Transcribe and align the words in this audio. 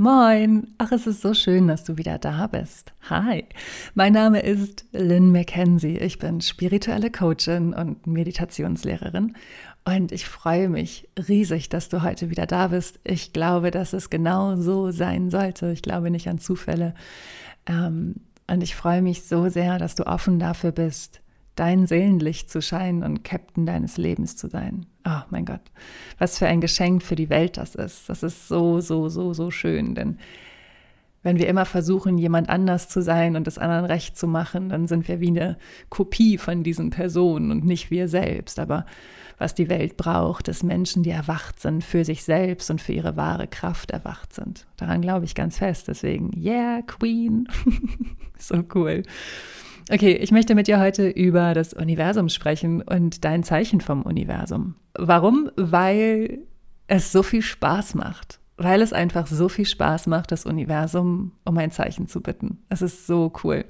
Moin! 0.00 0.68
Ach, 0.78 0.92
es 0.92 1.06
ist 1.06 1.20
so 1.20 1.34
schön, 1.34 1.68
dass 1.68 1.84
du 1.84 1.98
wieder 1.98 2.16
da 2.16 2.46
bist. 2.46 2.94
Hi! 3.10 3.44
Mein 3.92 4.14
Name 4.14 4.40
ist 4.40 4.86
Lynn 4.92 5.30
McKenzie. 5.30 5.98
Ich 5.98 6.18
bin 6.18 6.40
spirituelle 6.40 7.10
Coachin 7.10 7.74
und 7.74 8.06
Meditationslehrerin. 8.06 9.36
Und 9.84 10.10
ich 10.10 10.24
freue 10.24 10.70
mich 10.70 11.06
riesig, 11.28 11.68
dass 11.68 11.90
du 11.90 12.02
heute 12.02 12.30
wieder 12.30 12.46
da 12.46 12.68
bist. 12.68 12.98
Ich 13.04 13.34
glaube, 13.34 13.70
dass 13.70 13.92
es 13.92 14.08
genau 14.08 14.56
so 14.56 14.90
sein 14.90 15.28
sollte. 15.28 15.70
Ich 15.70 15.82
glaube 15.82 16.10
nicht 16.10 16.30
an 16.30 16.38
Zufälle. 16.38 16.94
Ähm, 17.66 18.14
und 18.46 18.62
ich 18.62 18.74
freue 18.74 19.02
mich 19.02 19.24
so 19.24 19.50
sehr, 19.50 19.76
dass 19.76 19.96
du 19.96 20.06
offen 20.06 20.38
dafür 20.38 20.72
bist, 20.72 21.20
dein 21.60 21.86
Seelenlicht 21.86 22.50
zu 22.50 22.62
scheinen 22.62 23.02
und 23.02 23.22
Captain 23.22 23.66
deines 23.66 23.98
Lebens 23.98 24.34
zu 24.34 24.48
sein. 24.48 24.86
Oh 25.06 25.20
mein 25.28 25.44
Gott, 25.44 25.60
was 26.16 26.38
für 26.38 26.46
ein 26.46 26.62
Geschenk 26.62 27.02
für 27.02 27.16
die 27.16 27.28
Welt 27.28 27.58
das 27.58 27.74
ist. 27.74 28.08
Das 28.08 28.22
ist 28.22 28.48
so, 28.48 28.80
so, 28.80 29.10
so, 29.10 29.34
so 29.34 29.50
schön. 29.50 29.94
Denn 29.94 30.16
wenn 31.22 31.38
wir 31.38 31.48
immer 31.48 31.66
versuchen, 31.66 32.16
jemand 32.16 32.48
anders 32.48 32.88
zu 32.88 33.02
sein 33.02 33.36
und 33.36 33.46
das 33.46 33.58
anderen 33.58 33.84
recht 33.84 34.16
zu 34.16 34.26
machen, 34.26 34.70
dann 34.70 34.88
sind 34.88 35.06
wir 35.06 35.20
wie 35.20 35.28
eine 35.28 35.58
Kopie 35.90 36.38
von 36.38 36.62
diesen 36.62 36.88
Personen 36.88 37.50
und 37.50 37.66
nicht 37.66 37.90
wir 37.90 38.08
selbst. 38.08 38.58
Aber 38.58 38.86
was 39.36 39.54
die 39.54 39.68
Welt 39.68 39.98
braucht, 39.98 40.48
ist 40.48 40.62
Menschen, 40.62 41.02
die 41.02 41.10
erwacht 41.10 41.60
sind, 41.60 41.84
für 41.84 42.06
sich 42.06 42.24
selbst 42.24 42.70
und 42.70 42.80
für 42.80 42.92
ihre 42.92 43.16
wahre 43.16 43.48
Kraft 43.48 43.90
erwacht 43.90 44.32
sind. 44.32 44.66
Daran 44.78 45.02
glaube 45.02 45.26
ich 45.26 45.34
ganz 45.34 45.58
fest. 45.58 45.88
Deswegen, 45.88 46.30
yeah, 46.42 46.80
Queen. 46.86 47.46
so 48.38 48.64
cool. 48.74 49.02
Okay, 49.88 50.12
ich 50.12 50.30
möchte 50.30 50.54
mit 50.54 50.66
dir 50.66 50.78
heute 50.78 51.08
über 51.08 51.54
das 51.54 51.72
Universum 51.72 52.28
sprechen 52.28 52.82
und 52.82 53.24
dein 53.24 53.42
Zeichen 53.42 53.80
vom 53.80 54.02
Universum. 54.02 54.74
Warum? 54.94 55.50
Weil 55.56 56.40
es 56.86 57.12
so 57.12 57.22
viel 57.22 57.42
Spaß 57.42 57.94
macht. 57.94 58.40
Weil 58.56 58.82
es 58.82 58.92
einfach 58.92 59.26
so 59.26 59.48
viel 59.48 59.64
Spaß 59.64 60.06
macht, 60.06 60.32
das 60.32 60.44
Universum 60.44 61.32
um 61.44 61.56
ein 61.56 61.70
Zeichen 61.70 62.08
zu 62.08 62.20
bitten. 62.20 62.58
Es 62.68 62.82
ist 62.82 63.06
so 63.06 63.32
cool. 63.42 63.64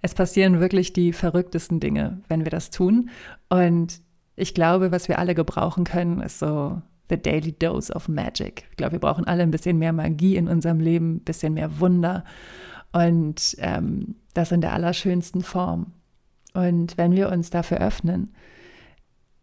Es 0.00 0.14
passieren 0.14 0.60
wirklich 0.60 0.92
die 0.92 1.12
verrücktesten 1.12 1.80
Dinge, 1.80 2.20
wenn 2.28 2.44
wir 2.44 2.50
das 2.50 2.70
tun. 2.70 3.10
Und 3.48 4.00
ich 4.36 4.54
glaube, 4.54 4.92
was 4.92 5.08
wir 5.08 5.18
alle 5.18 5.34
gebrauchen 5.34 5.82
können, 5.82 6.20
ist 6.20 6.38
so 6.38 6.80
the 7.10 7.20
daily 7.20 7.52
dose 7.52 7.92
of 7.92 8.08
magic. 8.08 8.64
Ich 8.70 8.76
glaube, 8.76 8.92
wir 8.92 9.00
brauchen 9.00 9.26
alle 9.26 9.42
ein 9.42 9.50
bisschen 9.50 9.78
mehr 9.78 9.92
Magie 9.92 10.36
in 10.36 10.46
unserem 10.46 10.78
Leben, 10.78 11.16
ein 11.16 11.24
bisschen 11.24 11.54
mehr 11.54 11.80
Wunder. 11.80 12.24
Und 12.92 13.56
ähm, 13.58 14.14
das 14.38 14.52
in 14.52 14.60
der 14.60 14.72
allerschönsten 14.72 15.42
Form. 15.42 15.92
Und 16.54 16.96
wenn 16.96 17.12
wir 17.12 17.28
uns 17.28 17.50
dafür 17.50 17.78
öffnen, 17.78 18.32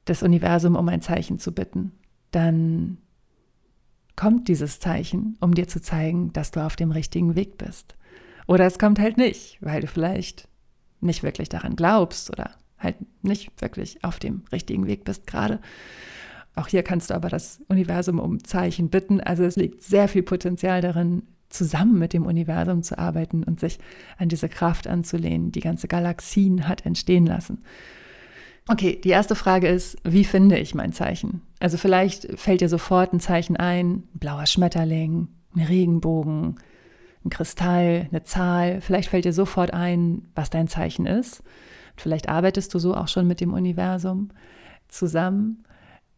das 0.05 0.23
Universum 0.23 0.75
um 0.75 0.87
ein 0.87 1.02
Zeichen 1.02 1.37
zu 1.37 1.52
bitten, 1.52 1.91
dann 2.31 2.97
kommt 4.15 4.47
dieses 4.47 4.79
Zeichen, 4.79 5.37
um 5.41 5.53
dir 5.53 5.67
zu 5.67 5.81
zeigen, 5.81 6.31
dass 6.31 6.52
du 6.52 6.65
auf 6.65 6.75
dem 6.75 6.91
richtigen 6.91 7.35
Weg 7.35 7.57
bist. 7.57 7.95
Oder 8.47 8.65
es 8.65 8.79
kommt 8.79 8.99
halt 8.99 9.17
nicht, 9.17 9.57
weil 9.61 9.81
du 9.81 9.87
vielleicht 9.87 10.47
nicht 11.02 11.23
wirklich 11.23 11.49
daran 11.49 11.75
glaubst 11.75 12.30
oder 12.31 12.52
halt 12.77 12.95
nicht 13.23 13.49
wirklich 13.61 14.03
auf 14.03 14.19
dem 14.19 14.43
richtigen 14.52 14.87
Weg 14.87 15.03
bist 15.03 15.27
gerade. 15.27 15.59
Auch 16.55 16.67
hier 16.67 16.83
kannst 16.83 17.09
du 17.09 17.15
aber 17.15 17.27
das 17.27 17.61
Universum 17.67 18.19
um 18.19 18.43
Zeichen 18.43 18.89
bitten. 18.89 19.19
Also 19.19 19.43
es 19.43 19.57
liegt 19.57 19.83
sehr 19.83 20.07
viel 20.07 20.23
Potenzial 20.23 20.80
darin, 20.80 21.23
zusammen 21.49 21.99
mit 21.99 22.13
dem 22.13 22.25
Universum 22.25 22.83
zu 22.83 22.97
arbeiten 22.97 23.43
und 23.43 23.59
sich 23.59 23.79
an 24.17 24.29
diese 24.29 24.49
Kraft 24.49 24.88
anzulehnen, 24.88 25.52
die 25.52 25.61
ganze 25.61 25.87
Galaxien 25.87 26.67
hat 26.67 26.85
entstehen 26.85 27.25
lassen. 27.25 27.63
Okay, 28.67 28.99
die 29.03 29.09
erste 29.09 29.35
Frage 29.35 29.67
ist, 29.67 29.97
wie 30.03 30.23
finde 30.23 30.57
ich 30.57 30.73
mein 30.73 30.91
Zeichen? 30.91 31.41
Also 31.59 31.77
vielleicht 31.77 32.39
fällt 32.39 32.61
dir 32.61 32.69
sofort 32.69 33.13
ein 33.13 33.19
Zeichen 33.19 33.55
ein, 33.57 34.05
ein 34.15 34.19
blauer 34.19 34.47
Schmetterling, 34.47 35.27
ein 35.55 35.61
Regenbogen, 35.61 36.55
ein 37.23 37.29
Kristall, 37.29 38.07
eine 38.09 38.23
Zahl. 38.23 38.81
Vielleicht 38.81 39.09
fällt 39.09 39.25
dir 39.25 39.33
sofort 39.33 39.71
ein, 39.71 40.27
was 40.33 40.49
dein 40.49 40.67
Zeichen 40.67 41.05
ist. 41.05 41.43
Vielleicht 41.95 42.27
arbeitest 42.27 42.73
du 42.73 42.80
so 42.80 42.95
auch 42.95 43.07
schon 43.07 43.27
mit 43.27 43.39
dem 43.39 43.53
Universum 43.53 44.30
zusammen. 44.87 45.64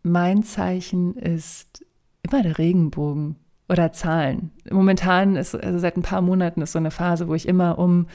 Mein 0.03 0.43
Zeichen 0.43 1.15
ist 1.15 1.85
immer 2.23 2.43
der 2.43 2.57
Regenbogen 2.57 3.35
oder 3.69 3.91
Zahlen. 3.91 4.51
Momentan 4.69 5.35
ist, 5.35 5.55
also 5.55 5.79
seit 5.79 5.97
ein 5.97 6.01
paar 6.01 6.21
Monaten 6.21 6.61
ist 6.61 6.71
so 6.71 6.79
eine 6.79 6.91
Phase, 6.91 7.27
wo 7.27 7.35
ich 7.35 7.47
immer 7.47 7.77
um, 7.77 8.07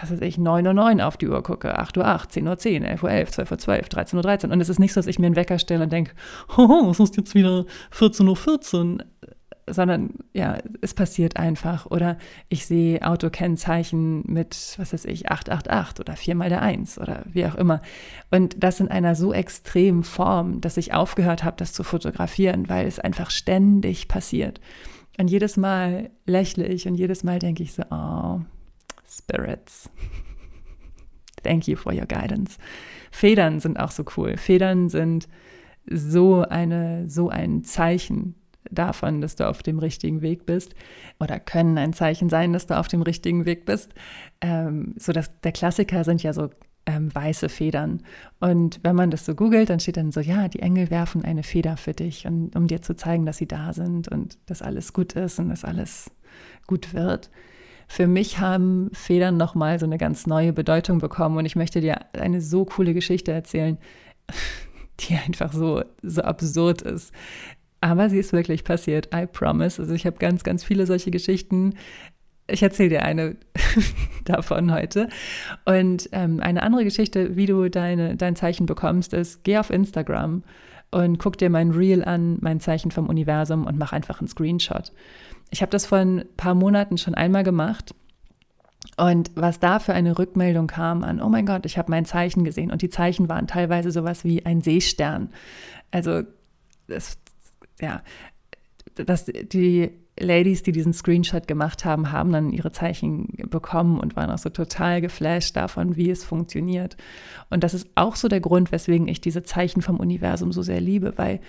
was 0.00 0.10
weiß 0.10 0.20
ich, 0.22 0.38
9 0.38 0.66
Uhr 0.66 0.74
9 0.74 1.00
auf 1.00 1.16
die 1.16 1.28
Uhr 1.28 1.42
gucke, 1.42 1.78
8 1.78 1.96
Uhr 1.98 2.06
8, 2.06 2.32
10 2.32 2.48
Uhr 2.48 2.58
10, 2.58 2.84
11 2.84 3.02
Uhr 3.02 3.10
11, 3.10 3.30
12 3.30 3.50
Uhr 3.50 3.58
12, 3.58 3.88
13 3.88 4.16
Uhr 4.16 4.22
13. 4.22 4.50
Und 4.52 4.60
es 4.60 4.68
ist 4.68 4.80
nicht 4.80 4.92
so, 4.92 5.00
dass 5.00 5.06
ich 5.06 5.18
mir 5.18 5.26
einen 5.26 5.36
Wecker 5.36 5.58
stelle 5.58 5.84
und 5.84 5.92
denke, 5.92 6.12
oh, 6.56 6.88
es 6.90 7.00
ist 7.00 7.16
jetzt 7.16 7.34
wieder 7.34 7.64
14 7.90 8.26
Uhr 8.26 8.36
14 8.36 9.02
sondern 9.66 10.14
ja, 10.32 10.58
es 10.80 10.94
passiert 10.94 11.36
einfach. 11.36 11.86
Oder 11.86 12.18
ich 12.48 12.66
sehe 12.66 13.02
Autokennzeichen 13.02 14.22
mit, 14.26 14.74
was 14.78 14.92
weiß 14.92 15.04
ich, 15.06 15.30
888 15.30 16.00
oder 16.00 16.16
viermal 16.16 16.48
der 16.48 16.62
1 16.62 16.98
oder 16.98 17.22
wie 17.26 17.46
auch 17.46 17.54
immer. 17.54 17.80
Und 18.30 18.62
das 18.62 18.80
in 18.80 18.88
einer 18.88 19.14
so 19.14 19.32
extremen 19.32 20.04
Form, 20.04 20.60
dass 20.60 20.76
ich 20.76 20.92
aufgehört 20.92 21.44
habe, 21.44 21.56
das 21.56 21.72
zu 21.72 21.82
fotografieren, 21.82 22.68
weil 22.68 22.86
es 22.86 22.98
einfach 22.98 23.30
ständig 23.30 24.08
passiert. 24.08 24.60
Und 25.18 25.28
jedes 25.28 25.56
Mal 25.56 26.10
lächle 26.26 26.66
ich 26.66 26.86
und 26.86 26.94
jedes 26.94 27.24
Mal 27.24 27.38
denke 27.38 27.62
ich 27.62 27.72
so, 27.72 27.82
oh, 27.90 28.40
Spirits. 29.08 29.90
Thank 31.42 31.68
you 31.68 31.76
for 31.76 31.92
your 31.92 32.06
guidance. 32.06 32.58
Federn 33.10 33.60
sind 33.60 33.78
auch 33.78 33.90
so 33.90 34.04
cool. 34.16 34.36
Federn 34.36 34.88
sind 34.88 35.28
so 35.86 36.42
eine, 36.42 37.08
so 37.08 37.28
ein 37.28 37.62
Zeichen 37.62 38.34
davon, 38.70 39.20
dass 39.20 39.36
du 39.36 39.48
auf 39.48 39.62
dem 39.62 39.78
richtigen 39.78 40.22
Weg 40.22 40.46
bist 40.46 40.74
oder 41.20 41.38
können 41.40 41.78
ein 41.78 41.92
Zeichen 41.92 42.28
sein, 42.28 42.52
dass 42.52 42.66
du 42.66 42.78
auf 42.78 42.88
dem 42.88 43.02
richtigen 43.02 43.46
Weg 43.46 43.66
bist. 43.66 43.94
Ähm, 44.40 44.94
so 44.98 45.12
dass 45.12 45.30
der 45.40 45.52
Klassiker 45.52 46.04
sind 46.04 46.22
ja 46.22 46.32
so 46.32 46.50
ähm, 46.86 47.14
weiße 47.14 47.48
Federn. 47.48 48.02
Und 48.40 48.80
wenn 48.82 48.96
man 48.96 49.10
das 49.10 49.24
so 49.24 49.34
googelt, 49.34 49.70
dann 49.70 49.80
steht 49.80 49.96
dann 49.96 50.12
so, 50.12 50.20
ja, 50.20 50.48
die 50.48 50.60
Engel 50.60 50.90
werfen 50.90 51.24
eine 51.24 51.42
Feder 51.42 51.76
für 51.76 51.92
dich, 51.92 52.26
und, 52.26 52.54
um 52.56 52.66
dir 52.66 52.82
zu 52.82 52.94
zeigen, 52.94 53.26
dass 53.26 53.38
sie 53.38 53.48
da 53.48 53.72
sind 53.72 54.08
und 54.08 54.38
dass 54.46 54.62
alles 54.62 54.92
gut 54.92 55.14
ist 55.14 55.38
und 55.38 55.48
dass 55.48 55.64
alles 55.64 56.10
gut 56.66 56.94
wird. 56.94 57.30
Für 57.86 58.06
mich 58.06 58.38
haben 58.40 58.90
Federn 58.92 59.36
nochmal 59.36 59.78
so 59.78 59.86
eine 59.86 59.98
ganz 59.98 60.26
neue 60.26 60.52
Bedeutung 60.52 60.98
bekommen 60.98 61.36
und 61.36 61.44
ich 61.44 61.56
möchte 61.56 61.80
dir 61.80 62.00
eine 62.14 62.40
so 62.40 62.64
coole 62.64 62.94
Geschichte 62.94 63.32
erzählen, 63.32 63.78
die 65.00 65.16
einfach 65.16 65.52
so, 65.52 65.82
so 66.02 66.22
absurd 66.22 66.82
ist. 66.82 67.12
Aber 67.84 68.08
sie 68.08 68.18
ist 68.18 68.32
wirklich 68.32 68.64
passiert, 68.64 69.10
I 69.14 69.26
promise. 69.26 69.82
Also 69.82 69.92
ich 69.92 70.06
habe 70.06 70.16
ganz, 70.16 70.42
ganz 70.42 70.64
viele 70.64 70.86
solche 70.86 71.10
Geschichten. 71.10 71.74
Ich 72.46 72.62
erzähle 72.62 72.88
dir 72.88 73.02
eine 73.02 73.36
davon 74.24 74.72
heute. 74.72 75.10
Und 75.66 76.08
ähm, 76.12 76.40
eine 76.40 76.62
andere 76.62 76.84
Geschichte, 76.84 77.36
wie 77.36 77.44
du 77.44 77.68
deine, 77.68 78.16
dein 78.16 78.36
Zeichen 78.36 78.64
bekommst, 78.64 79.12
ist, 79.12 79.44
geh 79.44 79.58
auf 79.58 79.68
Instagram 79.68 80.44
und 80.92 81.18
guck 81.18 81.36
dir 81.36 81.50
mein 81.50 81.72
Reel 81.72 82.02
an, 82.02 82.38
mein 82.40 82.58
Zeichen 82.58 82.90
vom 82.90 83.06
Universum 83.06 83.66
und 83.66 83.76
mach 83.76 83.92
einfach 83.92 84.18
einen 84.18 84.28
Screenshot. 84.28 84.90
Ich 85.50 85.60
habe 85.60 85.68
das 85.68 85.84
vor 85.84 85.98
ein 85.98 86.24
paar 86.38 86.54
Monaten 86.54 86.96
schon 86.96 87.14
einmal 87.14 87.44
gemacht. 87.44 87.94
Und 88.96 89.30
was 89.34 89.60
da 89.60 89.78
für 89.78 89.92
eine 89.92 90.18
Rückmeldung 90.18 90.68
kam 90.68 91.04
an, 91.04 91.20
oh 91.20 91.28
mein 91.28 91.44
Gott, 91.44 91.66
ich 91.66 91.76
habe 91.76 91.90
mein 91.90 92.06
Zeichen 92.06 92.44
gesehen. 92.44 92.72
Und 92.72 92.80
die 92.80 92.88
Zeichen 92.88 93.28
waren 93.28 93.46
teilweise 93.46 93.90
sowas 93.90 94.24
wie 94.24 94.46
ein 94.46 94.62
Seestern. 94.62 95.28
Also 95.90 96.22
das, 96.88 97.18
ja, 97.84 98.02
dass 98.94 99.26
die 99.26 99.90
Ladies, 100.18 100.62
die 100.62 100.72
diesen 100.72 100.92
Screenshot 100.92 101.48
gemacht 101.48 101.84
haben, 101.84 102.12
haben 102.12 102.32
dann 102.32 102.50
ihre 102.50 102.70
Zeichen 102.70 103.28
bekommen 103.50 103.98
und 103.98 104.14
waren 104.14 104.30
auch 104.30 104.38
so 104.38 104.48
total 104.48 105.00
geflasht 105.00 105.56
davon, 105.56 105.96
wie 105.96 106.10
es 106.10 106.24
funktioniert. 106.24 106.96
Und 107.50 107.64
das 107.64 107.74
ist 107.74 107.88
auch 107.96 108.14
so 108.14 108.28
der 108.28 108.40
Grund, 108.40 108.70
weswegen 108.70 109.08
ich 109.08 109.20
diese 109.20 109.42
Zeichen 109.42 109.82
vom 109.82 109.98
Universum 109.98 110.52
so 110.52 110.62
sehr 110.62 110.80
liebe, 110.80 111.14
weil 111.16 111.40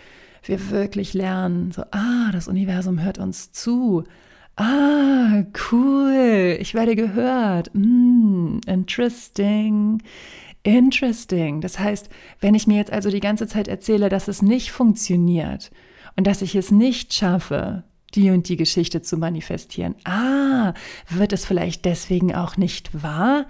wir 0.43 0.71
wirklich 0.71 1.13
lernen, 1.13 1.71
so, 1.71 1.83
ah, 1.91 2.31
das 2.31 2.47
Universum 2.47 3.03
hört 3.03 3.19
uns 3.19 3.51
zu. 3.51 4.03
Ah, 4.55 5.43
cool, 5.71 6.57
ich 6.59 6.73
werde 6.73 6.95
gehört. 6.95 7.69
Mm, 7.73 8.59
interesting. 8.65 10.01
Interesting. 10.63 11.61
Das 11.61 11.77
heißt, 11.77 12.09
wenn 12.39 12.55
ich 12.55 12.65
mir 12.65 12.77
jetzt 12.77 12.91
also 12.91 13.11
die 13.11 13.19
ganze 13.19 13.45
Zeit 13.45 13.67
erzähle, 13.67 14.09
dass 14.09 14.27
es 14.27 14.41
nicht 14.41 14.71
funktioniert, 14.71 15.69
und 16.15 16.27
dass 16.27 16.41
ich 16.41 16.55
es 16.55 16.71
nicht 16.71 17.13
schaffe, 17.13 17.83
die 18.13 18.31
und 18.31 18.47
die 18.47 18.57
Geschichte 18.57 19.01
zu 19.01 19.17
manifestieren. 19.17 19.95
Ah, 20.05 20.73
wird 21.09 21.33
es 21.33 21.45
vielleicht 21.45 21.85
deswegen 21.85 22.33
auch 22.33 22.57
nicht 22.57 23.03
wahr? 23.03 23.45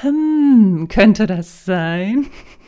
Hm, 0.00 0.88
könnte 0.88 1.26
das 1.26 1.64
sein? 1.64 2.26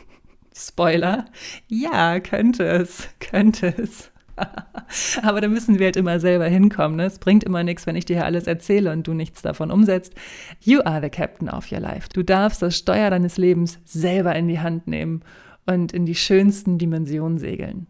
Spoiler. 0.55 1.25
Ja, 1.67 2.19
könnte 2.19 2.65
es, 2.65 3.07
könnte 3.19 3.73
es. 3.77 4.11
Aber 5.23 5.41
da 5.41 5.47
müssen 5.47 5.79
wir 5.79 5.87
halt 5.87 5.97
immer 5.97 6.19
selber 6.19 6.45
hinkommen. 6.45 6.97
Ne? 6.97 7.05
Es 7.05 7.19
bringt 7.19 7.43
immer 7.43 7.63
nichts, 7.63 7.85
wenn 7.85 7.95
ich 7.95 8.05
dir 8.05 8.17
hier 8.17 8.25
alles 8.25 8.47
erzähle 8.47 8.91
und 8.91 9.07
du 9.07 9.13
nichts 9.13 9.41
davon 9.41 9.71
umsetzt. 9.71 10.13
You 10.61 10.81
are 10.81 11.01
the 11.01 11.09
captain 11.09 11.49
of 11.49 11.71
your 11.71 11.79
life. 11.79 12.09
Du 12.13 12.23
darfst 12.23 12.61
das 12.61 12.77
Steuer 12.77 13.09
deines 13.09 13.37
Lebens 13.37 13.79
selber 13.85 14.35
in 14.35 14.47
die 14.47 14.59
Hand 14.59 14.87
nehmen 14.87 15.23
und 15.65 15.93
in 15.93 16.05
die 16.05 16.15
schönsten 16.15 16.77
Dimensionen 16.77 17.37
segeln. 17.37 17.87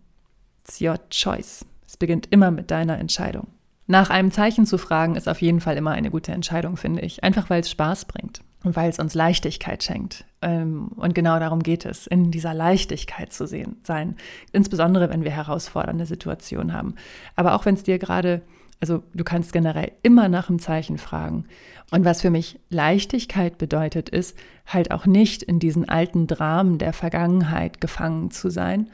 It's 0.69 0.79
your 0.79 0.99
choice. 1.09 1.65
Es 1.87 1.97
beginnt 1.97 2.27
immer 2.29 2.51
mit 2.51 2.69
deiner 2.69 2.99
Entscheidung. 2.99 3.47
Nach 3.87 4.11
einem 4.11 4.29
Zeichen 4.29 4.67
zu 4.67 4.77
fragen, 4.77 5.15
ist 5.15 5.27
auf 5.27 5.41
jeden 5.41 5.61
Fall 5.61 5.77
immer 5.77 5.93
eine 5.93 6.11
gute 6.11 6.31
Entscheidung, 6.31 6.77
finde 6.77 7.01
ich. 7.01 7.23
Einfach 7.23 7.49
weil 7.49 7.61
es 7.61 7.71
Spaß 7.71 8.05
bringt 8.05 8.41
und 8.63 8.75
weil 8.75 8.87
es 8.87 8.99
uns 8.99 9.15
Leichtigkeit 9.15 9.83
schenkt. 9.83 10.25
Ähm, 10.43 10.89
und 10.89 11.15
genau 11.15 11.39
darum 11.39 11.63
geht 11.63 11.85
es, 11.85 12.05
in 12.05 12.29
dieser 12.29 12.53
Leichtigkeit 12.53 13.33
zu 13.33 13.47
sehen, 13.47 13.77
sein. 13.81 14.15
Insbesondere, 14.51 15.09
wenn 15.09 15.23
wir 15.23 15.31
herausfordernde 15.31 16.05
Situationen 16.05 16.71
haben. 16.71 16.93
Aber 17.35 17.55
auch 17.55 17.65
wenn 17.65 17.73
es 17.73 17.81
dir 17.81 17.97
gerade, 17.97 18.43
also 18.79 19.01
du 19.15 19.23
kannst 19.23 19.51
generell 19.51 19.93
immer 20.03 20.29
nach 20.29 20.49
einem 20.49 20.59
Zeichen 20.59 20.99
fragen. 20.99 21.45
Und 21.89 22.05
was 22.05 22.21
für 22.21 22.29
mich 22.29 22.59
Leichtigkeit 22.69 23.57
bedeutet, 23.57 24.09
ist 24.09 24.37
halt 24.67 24.91
auch 24.91 25.07
nicht 25.07 25.41
in 25.41 25.57
diesen 25.57 25.89
alten 25.89 26.27
Dramen 26.27 26.77
der 26.77 26.93
Vergangenheit 26.93 27.81
gefangen 27.81 28.29
zu 28.29 28.51
sein, 28.51 28.87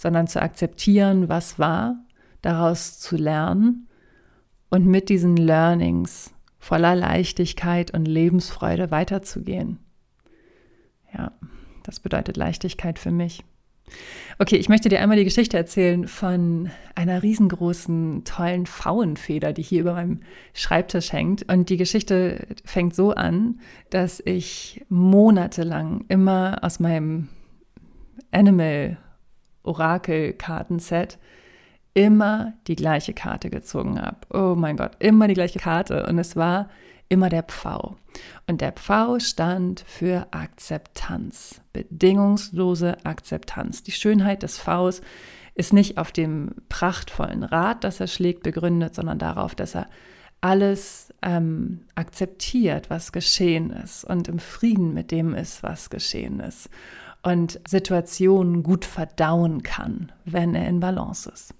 sondern 0.00 0.26
zu 0.26 0.40
akzeptieren, 0.40 1.28
was 1.28 1.58
war, 1.58 2.02
daraus 2.40 2.98
zu 2.98 3.16
lernen 3.16 3.86
und 4.70 4.86
mit 4.86 5.10
diesen 5.10 5.36
Learnings 5.36 6.32
voller 6.58 6.94
Leichtigkeit 6.94 7.92
und 7.92 8.06
Lebensfreude 8.06 8.90
weiterzugehen. 8.90 9.78
Ja, 11.12 11.32
das 11.82 12.00
bedeutet 12.00 12.38
Leichtigkeit 12.38 12.98
für 12.98 13.10
mich. 13.10 13.44
Okay, 14.38 14.56
ich 14.56 14.70
möchte 14.70 14.88
dir 14.88 15.02
einmal 15.02 15.18
die 15.18 15.24
Geschichte 15.24 15.58
erzählen 15.58 16.08
von 16.08 16.70
einer 16.94 17.22
riesengroßen, 17.22 18.24
tollen 18.24 18.64
Pfauenfeder, 18.64 19.52
die 19.52 19.62
hier 19.62 19.82
über 19.82 19.92
meinem 19.92 20.20
Schreibtisch 20.54 21.12
hängt. 21.12 21.52
Und 21.52 21.68
die 21.68 21.76
Geschichte 21.76 22.46
fängt 22.64 22.94
so 22.94 23.10
an, 23.10 23.60
dass 23.90 24.22
ich 24.24 24.82
monatelang 24.88 26.06
immer 26.08 26.60
aus 26.62 26.80
meinem 26.80 27.28
Animal 28.30 28.96
Orakel 29.62 30.32
Kartenset 30.32 31.18
immer 31.94 32.54
die 32.66 32.76
gleiche 32.76 33.12
Karte 33.12 33.50
gezogen 33.50 34.00
habe. 34.00 34.18
Oh 34.32 34.54
mein 34.56 34.76
Gott, 34.76 34.92
immer 35.00 35.28
die 35.28 35.34
gleiche 35.34 35.58
Karte. 35.58 36.06
Und 36.06 36.18
es 36.18 36.36
war 36.36 36.68
immer 37.08 37.28
der 37.28 37.42
Pfau. 37.42 37.96
Und 38.46 38.60
der 38.60 38.72
Pfau 38.72 39.18
stand 39.18 39.84
für 39.86 40.28
Akzeptanz, 40.30 41.60
bedingungslose 41.72 43.04
Akzeptanz. 43.04 43.82
Die 43.82 43.92
Schönheit 43.92 44.42
des 44.42 44.58
Pfaus 44.58 45.00
ist 45.54 45.72
nicht 45.72 45.98
auf 45.98 46.12
dem 46.12 46.54
prachtvollen 46.68 47.42
Rad, 47.42 47.84
das 47.84 48.00
er 48.00 48.06
schlägt, 48.06 48.44
begründet, 48.44 48.94
sondern 48.94 49.18
darauf, 49.18 49.54
dass 49.54 49.74
er 49.74 49.88
alles 50.40 51.12
ähm, 51.20 51.80
akzeptiert, 51.96 52.88
was 52.88 53.12
geschehen 53.12 53.70
ist 53.70 54.04
und 54.04 54.28
im 54.28 54.38
Frieden 54.38 54.94
mit 54.94 55.10
dem 55.10 55.34
ist, 55.34 55.62
was 55.62 55.90
geschehen 55.90 56.40
ist 56.40 56.70
und 57.22 57.60
Situationen 57.68 58.62
gut 58.62 58.84
verdauen 58.84 59.62
kann, 59.62 60.12
wenn 60.24 60.54
er 60.54 60.68
in 60.68 60.80
Balance 60.80 61.30
ist. 61.30 61.54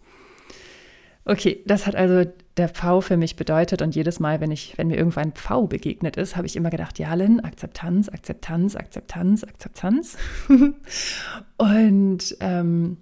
Okay, 1.26 1.62
das 1.66 1.86
hat 1.86 1.94
also 1.94 2.30
der 2.56 2.68
Pfau 2.68 3.00
für 3.00 3.16
mich 3.16 3.36
bedeutet 3.36 3.82
und 3.82 3.94
jedes 3.94 4.20
Mal, 4.20 4.40
wenn 4.40 4.50
ich, 4.50 4.76
wenn 4.78 4.88
mir 4.88 4.96
irgendwann 4.96 5.32
Pfau 5.32 5.66
begegnet 5.66 6.16
ist, 6.16 6.36
habe 6.36 6.46
ich 6.46 6.56
immer 6.56 6.70
gedacht, 6.70 6.98
ja, 6.98 7.12
Lynn, 7.14 7.40
Akzeptanz, 7.40 8.08
Akzeptanz, 8.08 8.74
Akzeptanz, 8.74 9.44
Akzeptanz. 9.44 10.16
und 11.58 12.36
ähm, 12.40 12.96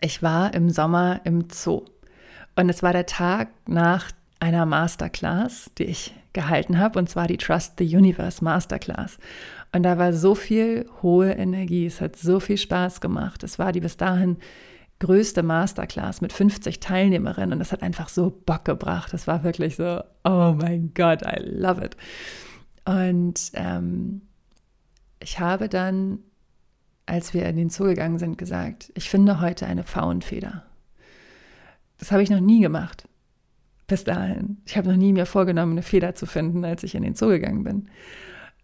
ich 0.00 0.22
war 0.22 0.54
im 0.54 0.70
Sommer 0.70 1.20
im 1.24 1.48
Zoo 1.50 1.84
und 2.56 2.68
es 2.68 2.82
war 2.82 2.92
der 2.92 3.06
Tag 3.06 3.48
nach 3.66 4.10
einer 4.40 4.66
Masterclass, 4.66 5.70
die 5.78 5.84
ich 5.84 6.14
gehalten 6.32 6.78
habe, 6.78 6.98
und 6.98 7.08
zwar 7.08 7.26
die 7.26 7.38
Trust 7.38 7.74
the 7.78 7.96
Universe 7.96 8.44
Masterclass. 8.44 9.18
Und 9.72 9.82
da 9.82 9.98
war 9.98 10.12
so 10.12 10.34
viel 10.34 10.88
hohe 11.02 11.32
Energie, 11.32 11.86
es 11.86 12.00
hat 12.00 12.16
so 12.16 12.40
viel 12.40 12.58
Spaß 12.58 13.00
gemacht. 13.00 13.42
Es 13.42 13.58
war 13.58 13.72
die 13.72 13.80
bis 13.80 13.96
dahin 13.96 14.36
größte 14.98 15.42
Masterclass 15.42 16.20
mit 16.20 16.32
50 16.32 16.80
Teilnehmerinnen 16.80 17.52
und 17.52 17.58
das 17.58 17.72
hat 17.72 17.82
einfach 17.82 18.08
so 18.08 18.30
Bock 18.30 18.64
gebracht. 18.64 19.12
Das 19.12 19.26
war 19.26 19.44
wirklich 19.44 19.76
so, 19.76 20.02
oh 20.24 20.54
mein 20.56 20.92
Gott, 20.94 21.22
I 21.22 21.40
love 21.42 21.84
it. 21.84 21.96
Und 22.84 23.50
ähm, 23.54 24.22
ich 25.20 25.40
habe 25.40 25.68
dann, 25.68 26.20
als 27.04 27.34
wir 27.34 27.46
in 27.46 27.56
den 27.56 27.70
Zoo 27.70 27.84
gegangen 27.84 28.18
sind, 28.18 28.38
gesagt, 28.38 28.92
ich 28.94 29.10
finde 29.10 29.40
heute 29.40 29.66
eine 29.66 29.84
Pfauenfeder. 29.84 30.64
Das 31.98 32.12
habe 32.12 32.22
ich 32.22 32.30
noch 32.30 32.40
nie 32.40 32.60
gemacht. 32.60 33.08
Bis 33.86 34.04
dahin. 34.04 34.58
Ich 34.64 34.76
habe 34.76 34.88
noch 34.88 34.96
nie 34.96 35.12
mir 35.12 35.26
vorgenommen, 35.26 35.72
eine 35.72 35.82
Feder 35.82 36.14
zu 36.14 36.26
finden, 36.26 36.64
als 36.64 36.82
ich 36.82 36.94
in 36.94 37.02
den 37.02 37.14
Zoo 37.14 37.28
gegangen 37.28 37.62
bin. 37.62 37.88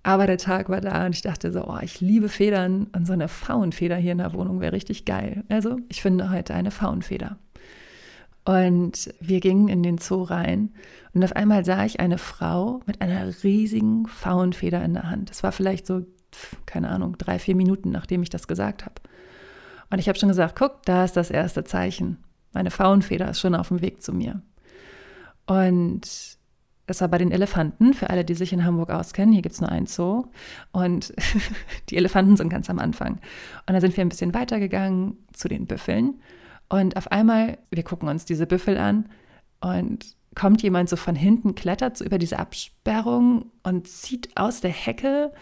Aber 0.03 0.27
der 0.27 0.39
Tag 0.39 0.69
war 0.69 0.81
da 0.81 1.07
und 1.07 1.15
ich 1.15 1.23
dachte 1.23 1.53
so, 1.53 1.65
oh, 1.65 1.79
ich 1.81 2.01
liebe 2.01 2.29
Federn 2.29 2.89
und 2.93 3.07
so 3.07 3.13
eine 3.13 3.29
Faunfeder 3.29 3.97
hier 3.97 4.13
in 4.13 4.19
der 4.19 4.33
Wohnung 4.33 4.61
wäre 4.61 4.73
richtig 4.73 5.05
geil. 5.05 5.45
Also 5.49 5.79
ich 5.89 6.03
finde 6.03 6.31
heute 6.31 6.55
eine 6.55 6.73
Faunfeder. 6.73 7.39
Und 8.45 9.15
wir 9.21 9.39
gingen 9.39 9.69
in 9.69 9.85
den 9.85 9.99
Zoo 9.99 10.25
rein 10.25 10.71
und 11.15 11.23
auf 11.23 11.37
einmal 11.37 11.65
sah 11.65 11.85
ich 11.85 12.01
eine 12.01 12.19
Frau 12.19 12.81
mit 12.87 13.01
einer 13.01 13.33
riesigen 13.45 14.09
Faunfeder 14.09 14.83
in 14.85 14.95
der 14.95 15.09
Hand. 15.09 15.31
Das 15.31 15.45
war 15.45 15.53
vielleicht 15.53 15.87
so, 15.87 16.05
keine 16.67 16.89
Ahnung, 16.89 17.17
drei, 17.17 17.39
vier 17.39 17.55
Minuten, 17.55 17.91
nachdem 17.93 18.25
ich 18.25 18.31
das 18.31 18.49
gesagt 18.49 18.85
habe. 18.85 18.97
Und 19.91 20.01
ich 20.01 20.09
habe 20.09 20.19
schon 20.19 20.31
gesagt, 20.31 20.57
guck, 20.59 20.83
da 20.85 21.05
ist 21.05 21.17
das 21.17 21.31
erste 21.31 21.63
Zeichen. 21.63 22.17
Meine 22.53 22.73
Faunfeder 22.73 23.31
ist 23.31 23.39
schon 23.39 23.55
auf 23.55 23.69
dem 23.69 23.81
Weg 23.81 24.03
zu 24.03 24.13
mir. 24.13 24.43
Und 25.47 26.39
das 26.87 27.01
war 27.01 27.09
bei 27.09 27.19
den 27.19 27.31
Elefanten, 27.31 27.95
für 27.95 28.11
alle, 28.11 28.25
die 28.25 28.35
sich 28.35 28.53
in 28.53 28.65
Hamburg 28.65 28.91
auskennen. 28.91 29.33
Hier 29.33 29.43
gibt 29.43 29.55
es 29.55 29.61
nur 29.61 29.71
einen 29.71 29.87
Zoo. 29.87 30.27
Und 30.73 31.15
die 31.89 31.97
Elefanten 31.97 32.37
sind 32.37 32.49
ganz 32.49 32.69
am 32.71 32.79
Anfang. 32.79 33.15
Und 33.15 33.73
dann 33.73 33.81
sind 33.81 33.97
wir 33.97 34.05
ein 34.05 34.09
bisschen 34.09 34.35
weitergegangen 34.35 35.17
zu 35.33 35.49
den 35.49 35.67
Büffeln. 35.67 36.21
Und 36.69 36.97
auf 36.97 37.11
einmal, 37.13 37.59
wir 37.71 37.83
gucken 37.83 38.09
uns 38.09 38.25
diese 38.25 38.47
Büffel 38.47 38.79
an 38.79 39.09
und 39.61 40.17
kommt 40.35 40.63
jemand 40.63 40.89
so 40.89 40.97
von 40.97 41.15
hinten, 41.15 41.55
klettert 41.55 41.97
so 41.97 42.05
über 42.05 42.19
diese 42.19 42.39
Absperrung 42.39 43.53
und 43.63 43.87
zieht 43.87 44.37
aus 44.37 44.61
der 44.61 44.71
Hecke, 44.71 45.33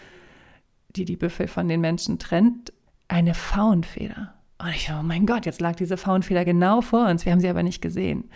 die 0.95 1.05
die 1.05 1.15
Büffel 1.15 1.47
von 1.47 1.67
den 1.69 1.81
Menschen 1.81 2.19
trennt, 2.19 2.73
eine 3.07 3.33
Faunfeder. 3.33 4.33
Und 4.57 4.69
ich 4.75 4.91
oh 4.91 5.01
mein 5.01 5.25
Gott, 5.25 5.45
jetzt 5.45 5.61
lag 5.61 5.75
diese 5.75 5.97
Faunfeder 5.97 6.45
genau 6.45 6.81
vor 6.81 7.07
uns. 7.07 7.25
Wir 7.25 7.31
haben 7.31 7.39
sie 7.39 7.49
aber 7.49 7.63
nicht 7.63 7.81
gesehen 7.81 8.29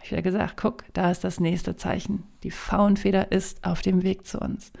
habe 0.00 0.06
ich 0.06 0.12
wieder 0.12 0.22
gesagt, 0.22 0.56
guck, 0.56 0.84
da 0.94 1.10
ist 1.10 1.24
das 1.24 1.40
nächste 1.40 1.76
Zeichen. 1.76 2.22
Die 2.42 2.50
Faunfeder 2.50 3.32
ist 3.32 3.64
auf 3.66 3.82
dem 3.82 4.02
Weg 4.02 4.26
zu 4.26 4.38
uns. 4.38 4.72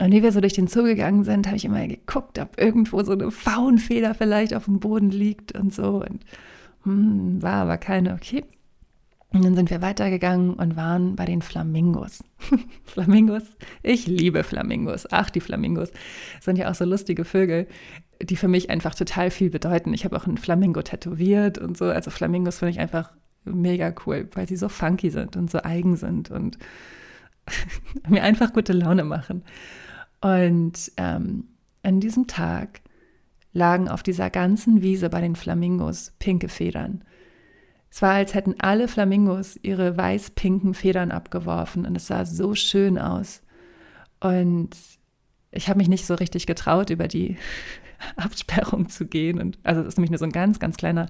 Und 0.00 0.10
wie 0.10 0.22
wir 0.22 0.32
so 0.32 0.40
durch 0.40 0.54
den 0.54 0.68
Zoo 0.68 0.84
gegangen 0.84 1.24
sind, 1.24 1.46
habe 1.46 1.56
ich 1.56 1.66
immer 1.66 1.86
geguckt, 1.86 2.38
ob 2.38 2.58
irgendwo 2.58 3.02
so 3.02 3.12
eine 3.12 3.30
Faunfeder 3.30 4.14
vielleicht 4.14 4.54
auf 4.54 4.64
dem 4.64 4.80
Boden 4.80 5.10
liegt 5.10 5.52
und 5.52 5.74
so. 5.74 6.02
Und 6.02 6.24
hm, 6.84 7.42
war 7.42 7.62
aber 7.62 7.76
keine, 7.76 8.14
okay. 8.14 8.44
Und 9.34 9.44
dann 9.44 9.54
sind 9.54 9.70
wir 9.70 9.82
weitergegangen 9.82 10.54
und 10.54 10.76
waren 10.76 11.14
bei 11.14 11.26
den 11.26 11.42
Flamingos. 11.42 12.24
Flamingos, 12.84 13.44
ich 13.82 14.06
liebe 14.06 14.44
Flamingos. 14.44 15.06
Ach, 15.10 15.28
die 15.28 15.40
Flamingos 15.40 15.90
sind 16.40 16.56
ja 16.56 16.70
auch 16.70 16.74
so 16.74 16.84
lustige 16.86 17.24
Vögel, 17.24 17.66
die 18.22 18.36
für 18.36 18.48
mich 18.48 18.70
einfach 18.70 18.94
total 18.94 19.30
viel 19.30 19.50
bedeuten. 19.50 19.92
Ich 19.92 20.04
habe 20.06 20.16
auch 20.16 20.26
einen 20.26 20.38
Flamingo 20.38 20.80
tätowiert 20.80 21.58
und 21.58 21.76
so. 21.76 21.86
Also 21.86 22.10
Flamingos 22.10 22.58
finde 22.58 22.72
ich 22.72 22.80
einfach 22.80 23.12
mega 23.44 23.94
cool, 24.06 24.28
weil 24.34 24.48
sie 24.48 24.56
so 24.56 24.68
funky 24.68 25.10
sind 25.10 25.36
und 25.36 25.50
so 25.50 25.62
eigen 25.62 25.96
sind 25.96 26.30
und 26.30 26.58
mir 28.08 28.22
einfach 28.22 28.52
gute 28.52 28.72
Laune 28.72 29.04
machen. 29.04 29.44
Und 30.20 30.92
ähm, 30.96 31.44
an 31.82 32.00
diesem 32.00 32.26
Tag 32.26 32.80
lagen 33.52 33.88
auf 33.88 34.02
dieser 34.02 34.30
ganzen 34.30 34.82
Wiese 34.82 35.10
bei 35.10 35.20
den 35.20 35.36
Flamingos 35.36 36.12
pinke 36.18 36.48
Federn. 36.48 37.04
Es 37.90 38.00
war, 38.00 38.12
als 38.12 38.32
hätten 38.32 38.54
alle 38.58 38.88
Flamingos 38.88 39.58
ihre 39.62 39.96
weiß-pinken 39.96 40.72
Federn 40.72 41.10
abgeworfen 41.10 41.84
und 41.84 41.96
es 41.96 42.06
sah 42.06 42.24
so 42.24 42.54
schön 42.54 42.98
aus. 42.98 43.42
Und 44.20 44.70
ich 45.50 45.68
habe 45.68 45.78
mich 45.78 45.88
nicht 45.88 46.06
so 46.06 46.14
richtig 46.14 46.46
getraut, 46.46 46.88
über 46.88 47.08
die 47.08 47.36
Absperrung 48.16 48.88
zu 48.88 49.06
gehen. 49.06 49.38
Und 49.38 49.58
also 49.62 49.82
es 49.82 49.88
ist 49.88 49.98
nämlich 49.98 50.10
nur 50.10 50.18
so 50.18 50.24
ein 50.24 50.32
ganz, 50.32 50.58
ganz 50.58 50.76
kleiner 50.76 51.08